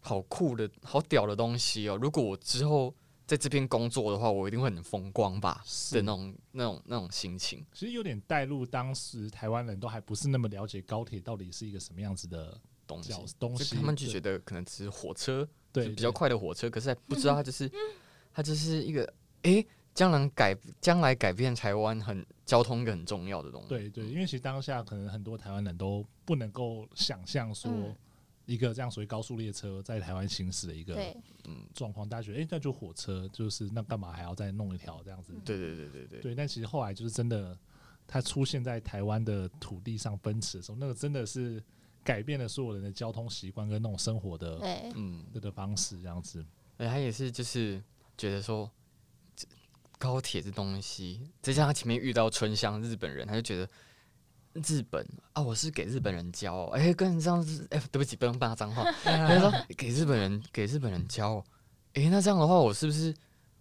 [0.00, 1.98] 好酷的好屌的东西哦！
[2.00, 2.94] 如果我之后。
[3.30, 5.62] 在这边工作的话，我一定会很风光吧
[5.92, 7.64] 的那种、那种、那种心情。
[7.72, 13.12] 其实有点带入当时台湾人都还不是那么了解高铁到底是一个什么样子的东西。
[13.38, 16.68] 东西他们就觉得可能只是火车，对，比较快的火车。
[16.68, 17.70] 可是还不知道它就是，
[18.34, 19.64] 它 就是一个诶，
[19.94, 23.68] 将来改将来改变台湾很交通一个很重要的东西。
[23.68, 27.70] 对对，因为其实当下可能很多台湾人都不能够想象说。
[28.50, 30.96] 一个这样属于高速列车在台湾行驶的一个
[31.44, 35.32] 嗯状况，大家觉得哎、欸，那就火车，就是那干嘛还要再弄一条这样子？
[35.44, 36.20] 对对对对对。
[36.20, 37.56] 对，但其实后来就是真的，
[38.08, 41.62] 它出现在台湾的土地上奔驰的时候，那个真的是
[42.02, 44.58] 改变了所有人的交通习惯跟那种生活的
[44.96, 46.44] 嗯的的方式这样子。
[46.78, 47.80] 哎，他也是就是
[48.18, 48.68] 觉得说，
[49.96, 53.70] 高铁这东西，再加上前面遇到春香日本人，他就觉得。
[54.54, 55.06] 日本。
[55.32, 58.84] 啊，我是给日本人教，哎、欸，跟这样子，哎、欸，对不起，不用骂脏话。
[59.04, 61.44] 他说给日本人，给日本人教，
[61.94, 63.14] 哎、欸，那这样的话，我是不是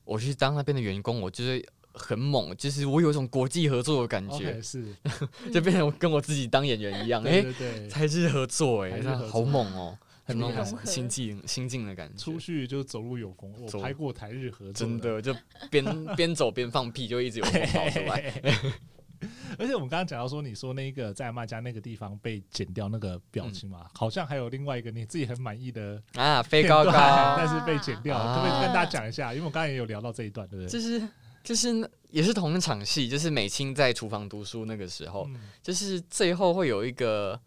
[0.04, 1.64] 我去当那边的员工，我就是
[1.94, 4.86] 很猛，就是我有一种国际合作的感觉，okay, 是，
[5.54, 12.18] 就变成跟我自己当演员一样， 哎、欸，台日合作、欸，哎，这好猛哦、喔，很那种心境心境的感觉。
[12.24, 15.36] 出去就走路有风，我拍过台日合作，真的就
[15.70, 18.34] 边边走边放屁，就一直有风跑出来。
[19.60, 26.92] 而且我们刚刚讲到说，你说那个在阿嬷家那个地方被剪掉那个表情嘛，嗯、好像还有另外一个你自己很满意的啊，飞高高，
[27.38, 29.34] 但是被剪掉，可不可以跟大家讲一下？
[29.34, 30.70] 因为我刚才也有聊到这一段，对不对？
[30.70, 31.08] 就是
[31.44, 37.40] 就是也是同一场戏，就是美青在厨房读书那个时候，嗯、就是最后会有一个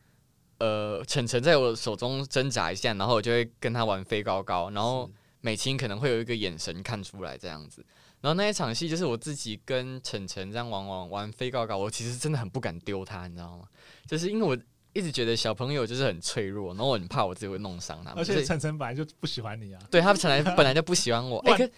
[0.59, 5.11] 呃晨晨在我手中挣扎一下，然后我就会跟他玩飞高高，然后
[5.41, 7.85] 美青可能会有一个眼神看出来这样子。
[8.23, 13.65] 然后那一场戏就是我自己跟晨晨这样玩玩玩飞高高，我其实真的很不敢丢他，你知道吗？
[14.07, 14.57] 就是因为我
[14.93, 18.19] 一直觉得小朋友就是很脆弱，然后我很怕我自己会弄伤他们。
[18.19, 21.41] 而且晨晨本来就不喜欢你啊，对他本来 本来就不喜欢我。
[21.51, 21.73] 哎、欸，可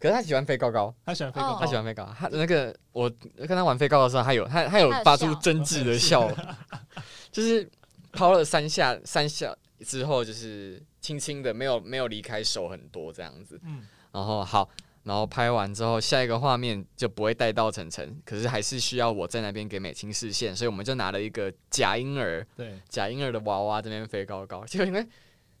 [0.00, 2.14] 可是他喜欢飞高高，他喜欢飞高高，他喜欢飞高高。
[2.18, 6.34] 他那个我跟他玩飞高高的时候，他有他他有发出真挚的笑，
[7.30, 7.70] 就是
[8.12, 13.60] 抛了三下三下之后，就是轻轻的没有没有离开手很多这样子。
[13.64, 14.66] 嗯，然后好。
[15.02, 25.06] 然后拍完之后，下一个画面就不会带到晨晨，可是还是需要我在那边给美青视线，所以我们就拿了一个假婴儿，对，假婴儿的娃娃这边飞高高，就因为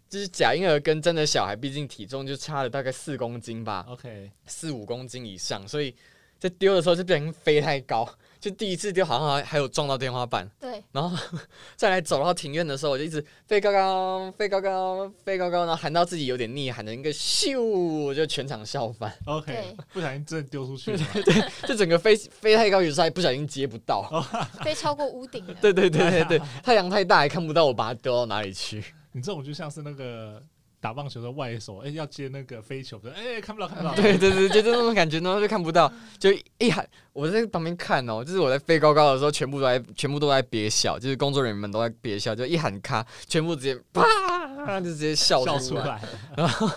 [0.08, 5.94] 就是假婴儿跟真的小孩，毕竟体重就差了大概四公斤吧，OK，四五公斤以上，所以
[6.38, 8.08] 在丢的时候就不小心飞太高。
[8.40, 10.50] 就第一次就，好像还还有撞到天花板。
[10.58, 10.82] 对。
[10.92, 11.16] 然后
[11.76, 19.12] 再来走到庭院的时候，我就一直飞高高，飞高高，飞高高，然后喊到自己有点腻，喊的一个咻，我就全场笑翻。
[19.26, 19.76] OK。
[19.92, 20.98] 不小心真的丢出去了。
[21.12, 24.08] 对，就整个飞飞太高，有时候还不小心接不到。
[24.64, 25.44] 飞超过屋顶。
[25.60, 28.82] 对对对对对，太阳太大，也看不到我把它丢到哪里去。
[29.12, 30.42] 你这种就像是那个。
[30.80, 33.92] 打棒球的外手，哎、欸，要接那个飞球的，哎、欸，看不到，看不到。
[34.00, 46.00] 对对对，就这种感觉，然后就看不到，就 一喊，我在旁边看哦，就是我在飞高高的时候，全部都在，全部都在憋笑，就是工作人员们都在憋笑，就一喊咔，全部直接啪，就直接笑出来。
[46.34, 46.70] 然后，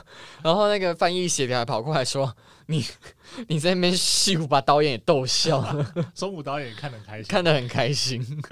[0.43, 2.36] 然后那个翻译协调还跑过来说
[2.68, 2.84] ：“你，
[3.47, 8.43] 你在那边秀，把导演也逗笑了。”松武导演也看得很开心，看得很开心。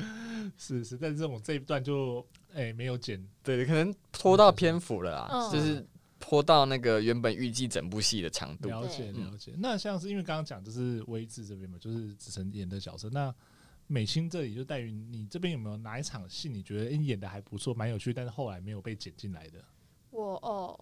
[0.58, 2.26] 是是，但是这种这一段就。
[2.54, 5.86] 哎、欸，没有剪，对，可能拖到篇幅了啊，嗯、就是
[6.20, 8.68] 拖到那个原本预计整部戏的长度。
[8.68, 9.54] 了解了解。
[9.58, 13.10] 那像是因为刚刚讲就是威志这边嘛，就是子晨演的角色。
[13.10, 13.34] 那
[13.88, 19.64] 美心这里就在于你这边有没有哪一场戏你觉得、欸、演的还不错，蛮有趣，但是后来没有被剪进来的？
[20.12, 20.80] 我哦，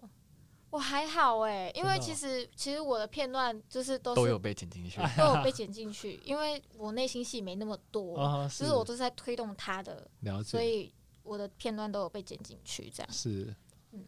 [0.70, 10.92] 我还好哎、欸，因为其实其实我的片段就是都是都有被剪进去，都有被剪进去，因为我内心戏没那么多，哦、是就是我都是在推动他的，了解，所以。
[11.30, 13.12] 我的片段都有被剪进去，这样。
[13.12, 13.54] 是，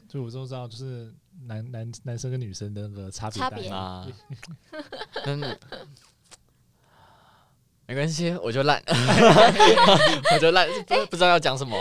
[0.08, 1.14] 就我都知道，就是
[1.44, 3.68] 男男男生跟女生的那个差别差别。
[3.68, 4.04] 啊，
[5.24, 5.56] 真的
[7.86, 8.82] 没关系，我就烂，
[10.34, 11.80] 我就烂，不不知道要讲什么，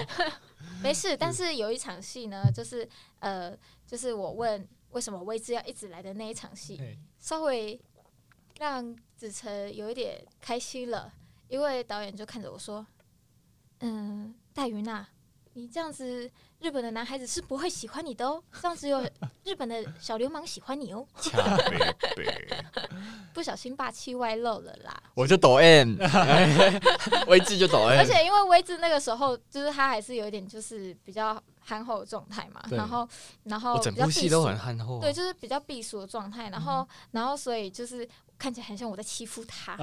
[0.83, 1.17] 没事。
[1.17, 2.87] 但是有一场戏呢，就是
[3.17, 6.79] 呃，就是我问为什么威志要一直来的那一场戏，
[7.17, 7.81] 稍微
[8.59, 11.11] 让子晨有一点开心了，
[11.47, 12.85] 因为导演就看着我说，
[13.79, 15.07] 嗯，戴云娜。
[15.53, 16.29] 你这样子，
[16.59, 18.41] 日本的男孩子是不会喜欢你的哦。
[18.61, 19.01] 这样只有
[19.43, 21.05] 日本的小流氓喜欢你哦。
[23.33, 25.01] 不小心霸气外露了啦！
[25.13, 25.95] 我就抖 M，
[27.27, 27.97] 威志就抖 M。
[27.97, 32.61] 而且因为威志那个时候，就是他还是有一点就是比较憨厚的状态嘛。
[32.69, 33.07] 然后，
[33.43, 34.99] 然后整部戏都很憨厚。
[34.99, 36.49] 对，就是比较避暑的状态。
[36.49, 39.77] 然后，然后所以就是看起来很像我在欺负他。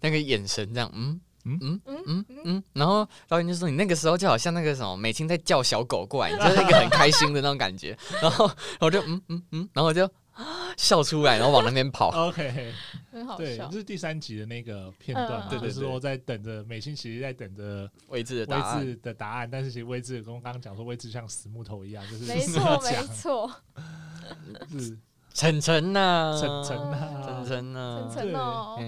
[0.00, 1.18] 那个眼神这样，嗯。
[1.44, 10.08] 嗯嗯嗯嗯嗯，然后导演就说：“你那个时候就好像那个什么美青在叫小狗过来， 你就是一个很开心的那种感觉。”然后我就嗯嗯嗯，然后我就
[10.76, 12.08] 笑出来，然后往那边跑。
[12.28, 12.72] OK，
[13.10, 13.44] 很好笑。
[13.44, 19.50] 对，就是第三集的那个片段，对，就是说在等着美青，其实在等着位置的威志的答案。
[19.50, 23.50] 但是其实位置跟我刚刚讲说，位置像死木头一样，就是没错没错，
[24.70, 24.98] 是。
[25.34, 28.78] 晨晨呐，晨晨呐，晨晨呐，晨晨哦，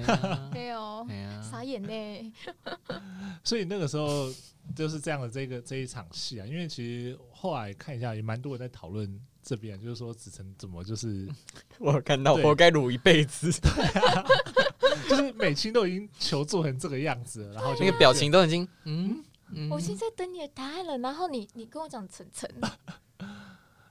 [0.52, 1.06] 没有，
[1.50, 2.32] 傻眼呢。
[3.42, 4.30] 所以那个时候
[4.76, 11.28] 就是这样的这个这一场戏啊，因为其实后来看一下也蛮多人在讨论这边，就是说子晨怎么就是
[11.78, 13.50] 我看到活该撸一辈子，
[15.08, 19.22] 就是美青都已经求助成这个样子了，然后那个表情都已经嗯，
[19.70, 22.50] 我现在等你的答案了，然后你你跟我讲晨晨。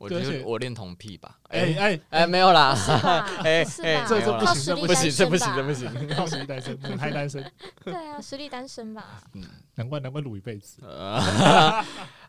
[0.03, 2.75] 我觉得我恋童癖吧，哎哎哎，没有啦，
[3.41, 7.51] 哎哎，这这不行，这不行，这不行，这不行，实力单身，母胎单身，
[7.85, 9.41] 对啊，实力单身吧， 嗯，
[9.75, 10.81] 难怪难怪撸一辈子，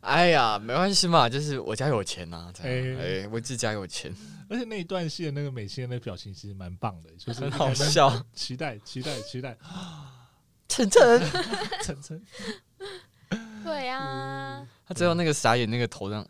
[0.03, 4.15] 哎呀，没关系嘛，就是我家有钱呐，哎，我自己家有钱，
[4.49, 9.57] 而且那一段戏的那个美心的表情其实蛮棒的，就是很好笑，期待期待期待，
[10.69, 11.21] 晨晨
[11.83, 12.23] 晨晨，
[13.65, 16.25] 对呀，他最后那个傻眼那个头上。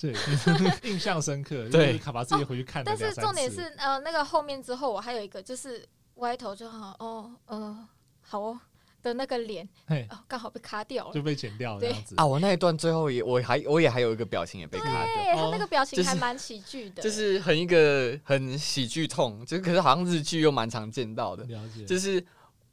[0.00, 0.14] 对，
[0.88, 1.68] 印象深刻。
[1.68, 2.84] 对，卡巴自己回去看。
[2.84, 5.84] 但是重点是，呃，那个后面之后，我还有一个就是
[6.16, 7.88] 歪头就好，哦，呃，
[8.20, 8.60] 好哦
[9.02, 9.68] 的那个脸，
[10.10, 12.14] 哦，刚好被卡掉了，就被剪掉了这样子。
[12.16, 15.34] 啊，我那一段最后也，我还我也还有一个表情也被卡掉。
[15.34, 21.42] 他那个表情还蛮喜剧的，就是很一个很喜剧痛，就可是好像日剧又蛮常见到的。
[21.44, 21.84] 了解。
[21.84, 22.24] 就是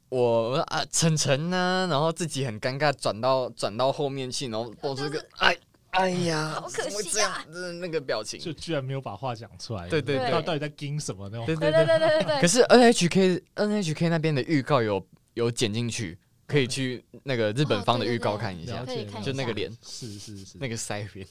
[0.10, 5.58] 我啊，晨晨呢，然后自己很尴尬，转到转到后面去，然后我这个哎。
[5.96, 7.46] 哎呀， 好可惜啊！
[7.80, 9.88] 那个表情，就居然没有把话讲出来。
[9.90, 11.46] 对对对，到底在惊什么那种？
[11.46, 12.42] 对对对对对对。
[12.42, 16.18] 可是 NHK NHK 那边的预告有有剪进去，
[16.48, 18.86] 可以去那个日本方的预告看一下，
[19.24, 21.26] 就那个脸，是是是，那个腮边，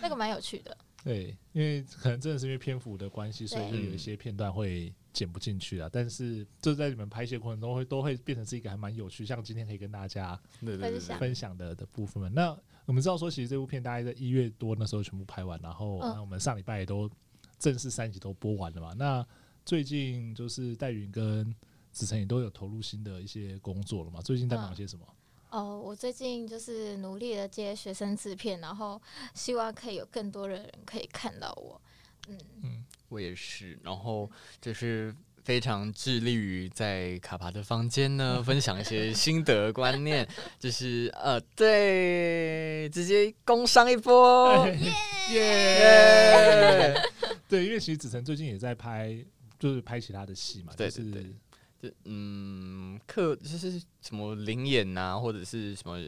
[0.00, 0.76] 那个蛮有趣的。
[1.02, 5.86] 对，因为可能真的是因为篇幅的关系，所以就有一些片段会剪不进去啊。
[5.92, 10.40] 但是就在你们拍摄过程中，会都会变成是一个还蛮有趣，像今天可以跟大家
[11.18, 12.30] 分享的的部分嘛。
[12.32, 12.56] 那
[12.86, 17.10] 我们知道说，其实这部片大概在一月多那时候全部拍完，然后那我们上礼拜也都
[17.58, 18.92] 正式三集都播完了嘛。
[18.94, 19.26] 那
[19.64, 21.54] 最近就是戴云跟
[21.92, 24.20] 子晨也都有投入新的一些工作了嘛。
[24.20, 25.06] 最近在忙些什么？
[25.50, 29.00] 哦，我最近就是努力的接学生制片，然后
[29.34, 31.80] 希望可以有更多的人可以看到我。
[32.28, 34.30] 嗯嗯，我也是，然后
[34.60, 35.14] 就是。
[35.44, 40.26] 非常致力于在卡帕的房间呢，分享一些心得观念，
[40.58, 44.66] 就是呃，对，直接工商一波，
[45.32, 46.94] 耶！
[47.46, 49.16] 对，因为其实子晨最近也在拍，
[49.58, 51.22] 就是拍其他的戏嘛，对对对，
[51.82, 55.98] 就嗯，客就是什么灵演啊，或者是什么。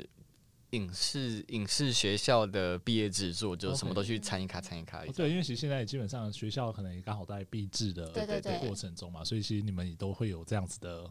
[0.70, 5.04] 影视影视学校的毕业制作，就什么都去参一卡参一卡。
[5.06, 11.08] 对，因为其实现在基本上学校可能也刚好在毕制的对对对过程中嘛，所以其实你们也都会有这样子的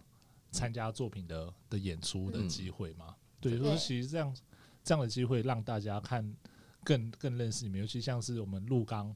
[0.51, 3.15] 参加作品的的演出的机会嘛。
[3.39, 4.35] 对，所以其实这样
[4.83, 6.35] 这样的机会让大家看
[6.83, 9.15] 更更认识你们，尤其像是我们陆刚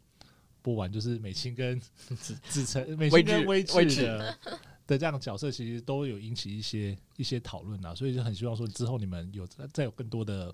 [0.61, 1.79] 播完，就是美青跟
[2.47, 4.37] 子晨、美青跟微智的。
[4.89, 10.53] 的这样的角色其实都有引起一些一些讨论啊，所以就很希望说之后你们有再有更多的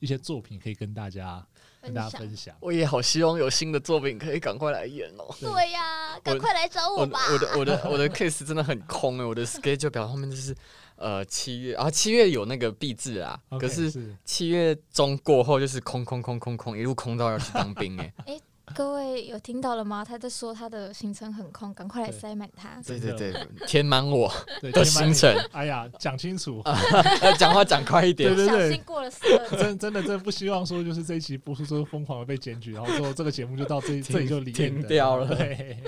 [0.00, 1.46] 一些作品可以跟大家
[1.80, 2.54] 跟大家分享。
[2.60, 5.34] 我也好希望有新的作品可以赶快来演哦。
[5.40, 7.20] 对呀，赶快来找我吧。
[7.32, 10.54] 我的我的我的 case 真的很空哎，我的 schedule 表后面就是
[10.96, 18.12] 呃七月啊七月有那个毕制啊，可是七月中过后就是空空空空空，一路空到要去当兵哎。
[18.74, 20.04] 各位有听到了吗？
[20.04, 22.82] 他在说他的行程很空，赶快来塞满他。
[22.82, 23.32] 对对 对，
[23.64, 24.28] 填满我
[24.60, 25.32] 的行程。
[25.52, 26.60] 哎呀，讲清楚，
[27.38, 28.34] 讲话讲快一点。
[28.34, 29.08] 对对对，过了
[29.52, 35.28] 真真的真的不希望说，就是这一期播出之后疯狂的被检举，然后说这个节目就到这这里就停掉了。
[35.28, 35.82] 对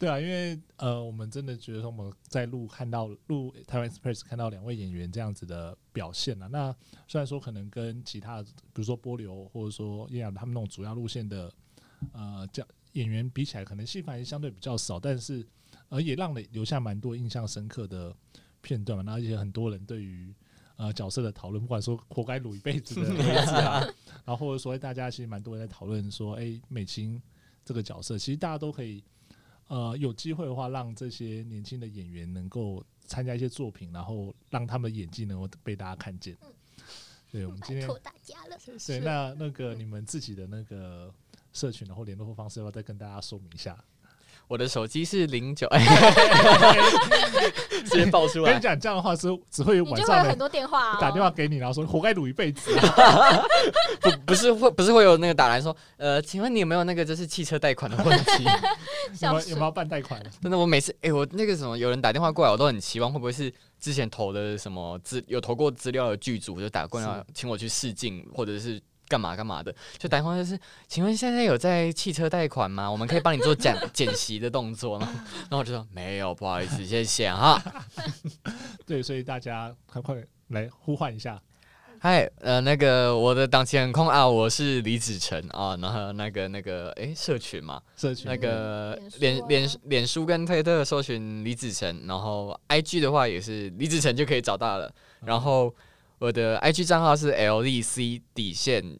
[0.00, 6.74] 对啊，因为呃，我们真的觉得说我们在录看到录台湾 Express 看到两位演员这样子的表现啊，那
[7.06, 11.48] 虽然说可能跟其他比如说波流或者说叶雅他们那种主要路线的。
[12.12, 15.46] 呃，这演员比起来，可能戏份相对比较少，但是
[15.88, 18.14] 呃，也让你留下蛮多印象深刻的
[18.60, 19.02] 片段嘛。
[19.02, 20.34] 那而且很多人对于
[20.76, 23.10] 呃角色的讨论，不管说活该卤一辈子的
[23.62, 23.80] 啊，
[24.24, 27.20] 然后或者说大家其实蛮多人在讨论说，哎、欸，美青
[27.64, 29.02] 这个角色，其实大家都可以
[29.66, 36.36] 呃有机会的话，让这些年轻的演员能够参加一些作品，然后让他们的演技能够被大家看见。
[37.30, 38.56] 对，我们今天拜托大家了。
[38.86, 41.12] 对，那那个你们自己的那个
[41.58, 43.76] 社群然后联络方式，要不要再跟大家说明一下？
[44.46, 45.68] 我的手机是零九，
[47.84, 48.50] 直接爆出来。
[48.50, 53.44] 跟你讲这样的话是只会晚上有很多电话打电话给你，然后说活该卤一辈子、 啊。
[54.00, 58.44] 不不是会不是会有那个打来说，呃，请问你有没有那个就是汽车贷款的问题？
[59.20, 60.18] 有没有有没有办贷款？
[60.40, 68.80] 真的，我每次哎、欸，我那个什么有人打电话过来，我都很期望会不会是之前投的什么资有投过资料的剧组就打过来请我去试镜，或者是。
[69.08, 69.74] 干嘛干嘛的？
[69.96, 72.88] 就打电话就是，请问现在有在汽车贷款吗？
[72.92, 75.08] 我们可以帮你做减减息的动作吗？
[75.48, 77.60] 然后我就说没有，不好意思，谢谢哈。
[78.86, 80.16] 对，所以大家快快
[80.48, 81.40] 来呼唤一下。
[82.00, 94.92] 嗨，呃，那个我的档期很空啊，我是李子成啊，然后那个那个哎，社群嘛，社群那个脸脸脸书跟推特搜寻李子成，然后 IG 的话也是李子成就可以找到了，
[95.24, 95.74] 然后。
[96.18, 98.98] 我的 IG 账号是 LDC 底线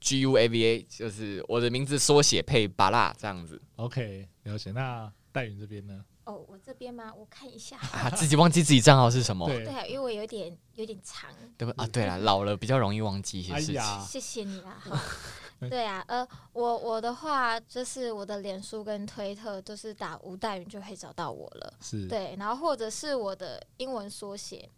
[0.00, 3.60] GUAVA，就是我的名字缩写配巴拉这样子。
[3.76, 4.70] OK，了解。
[4.72, 6.04] 那戴云这边呢？
[6.24, 7.12] 哦，我这边吗？
[7.16, 7.76] 我看一下。
[7.78, 9.46] 啊，自己忘记自己账号是什么？
[9.48, 11.30] 对啊，因为我有点有点长。
[11.56, 11.86] 对不啊？
[11.86, 13.80] 对啊，老了比较容易忘记一些事情。
[13.80, 14.82] 哎、谢谢你啦。
[15.68, 21.74] 对啊，呃，我我的话就是我的脸书跟推特都是打吴代云就可以找到我了。
[21.80, 22.06] 是。
[22.06, 24.68] 对，然后或者是我的英文缩写。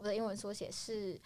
[0.00, 1.20] 我的英文缩写是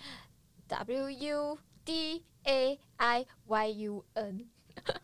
[0.67, 4.49] W U D A I Y U N，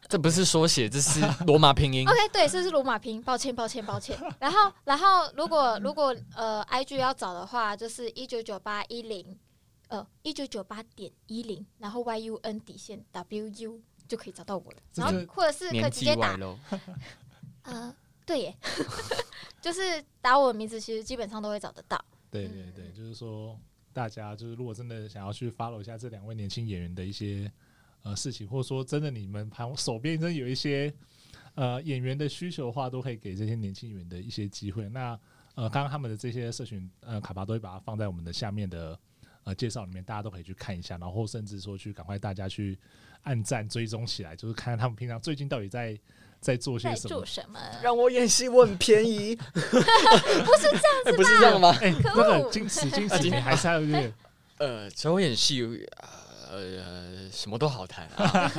[0.09, 2.05] 这不是缩写，这是罗马拼音。
[2.11, 4.19] OK，对，这是罗马拼音，抱歉，抱歉，抱歉。
[4.41, 9.39] 然后，然后，如果如果呃，IG 要找的话，就是一九九八一零，
[9.87, 14.79] 呃，一九九八点一零，然后 Y U N 底线 W U 就可以找到我了。
[14.95, 16.37] 然后，或者是可以直接打，
[17.63, 17.95] 呃，
[18.27, 18.57] 对耶，
[19.63, 22.05] 就是打我的名字，其实基本上都会找得到。
[22.31, 23.59] 对对对，就是说，
[23.93, 27.51] 大家就是如果真的想要去 follow 一下这两位年轻演员的一些
[28.03, 30.95] 呃事情，或者说真的你们旁手边真的有一些
[31.55, 34.89] 呃演员的需求的话，都可以给这些年轻演员的一些机会。
[34.89, 35.19] 那
[35.57, 38.99] 呃，刚刚他们的这些社群呃卡巴都会把它放在我们的下面的
[39.43, 42.79] 呃介绍里面，大家都可以去看一下，然后甚至说去赶快大家去
[43.23, 45.99] 按赞追踪起来，就是看看他们平常最近到底在。
[46.41, 47.09] 在做些什么？
[47.09, 47.61] 做什么？
[47.83, 49.37] 让我演戏，我很便宜。
[49.53, 51.77] 不是这样子，不是这样吗？
[51.83, 54.13] 哎，那个矜持，矜持，你还是要 有点。
[54.59, 55.63] 呃，找我演戏，
[56.51, 58.51] 呃，什么都好谈啊。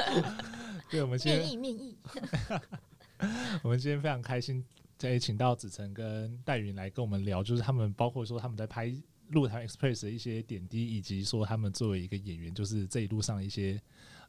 [0.90, 1.98] 对，我们今天面议面议。
[3.62, 4.64] 我们今天非常开心，
[4.96, 8.86] 再请到子成跟戴云来跟我们聊，就是他们包括说他们在拍
[9.30, 13.80] 《鹿台 Express》的一些点滴，以及说他们作为一个演员，就是这一路上的一些。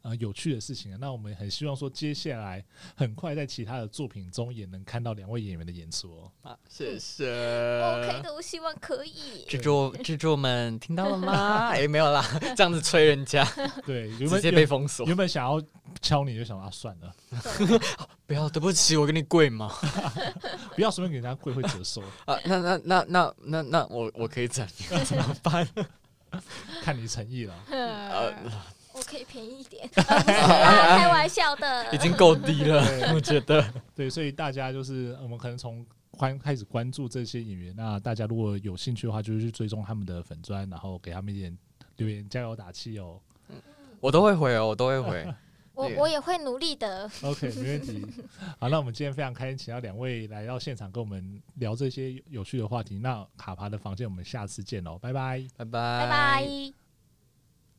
[0.02, 2.64] 呃，有趣的事情啊，那我们很希望说，接下来
[2.96, 6.32] 很快在其他的作品中也能看到两位演员的演出哦。
[6.42, 7.24] 啊，谢谢。
[7.26, 9.44] OK 的，我希望可以。
[9.48, 11.68] 制作制作们听到了吗？
[11.72, 12.24] 哎、欸，没有啦，
[12.56, 13.46] 这样子催人家，
[13.84, 15.06] 对，直接被封锁。
[15.06, 15.62] 原本想要
[16.00, 17.14] 敲你就想啊，算了，
[18.26, 19.70] 不要，对不起，我给你跪嘛？
[20.74, 22.38] 不要随便给人家跪会折寿啊。
[22.44, 25.04] 那那那那那那我我可以怎样？
[25.04, 25.68] 怎么办？
[26.82, 27.54] 看你诚意了。
[27.70, 28.32] 呃
[28.92, 32.82] 我可以便宜一点， 开玩笑的，已经够低了，
[33.14, 33.64] 我觉得。
[33.94, 41.56] 对，所以大家就是我们可能从关开始关注这些演员，那大家如果有兴趣的话，就是去追踪他们的粉砖，然后给他们一点
[41.96, 43.20] 留言，加油打气哦。
[44.00, 45.34] 我都会回哦，我都会回。
[45.72, 47.10] 我我也会努力的。
[47.22, 48.06] OK，没问题。
[48.58, 52.98] 好，那我们今天非常开心，请到两位来到现场跟我们聊这些有趣的话题。
[52.98, 56.79] 那卡帕的房间，我们下次见喽，拜拜，拜拜，拜拜。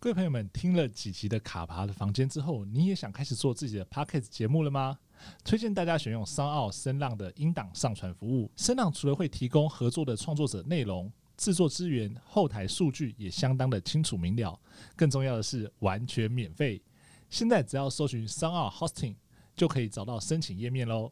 [0.03, 4.97] 各位朋友们，听了几集的卡帕的房间之后，你也想开始做自己的 Podcast 节目了吗？
[5.43, 8.51] 推荐大家选用 SoundOn 声浪的音档上传服务。
[8.57, 14.59] 声浪除了会提供合作的创作者内容、制作资源，后台数据也相当的清楚明了。
[14.95, 16.81] 更重要的是，完全免费。
[17.29, 19.17] 现在只要搜寻 SoundOn Hosting，
[19.55, 21.11] 就可以找到申请页面喽。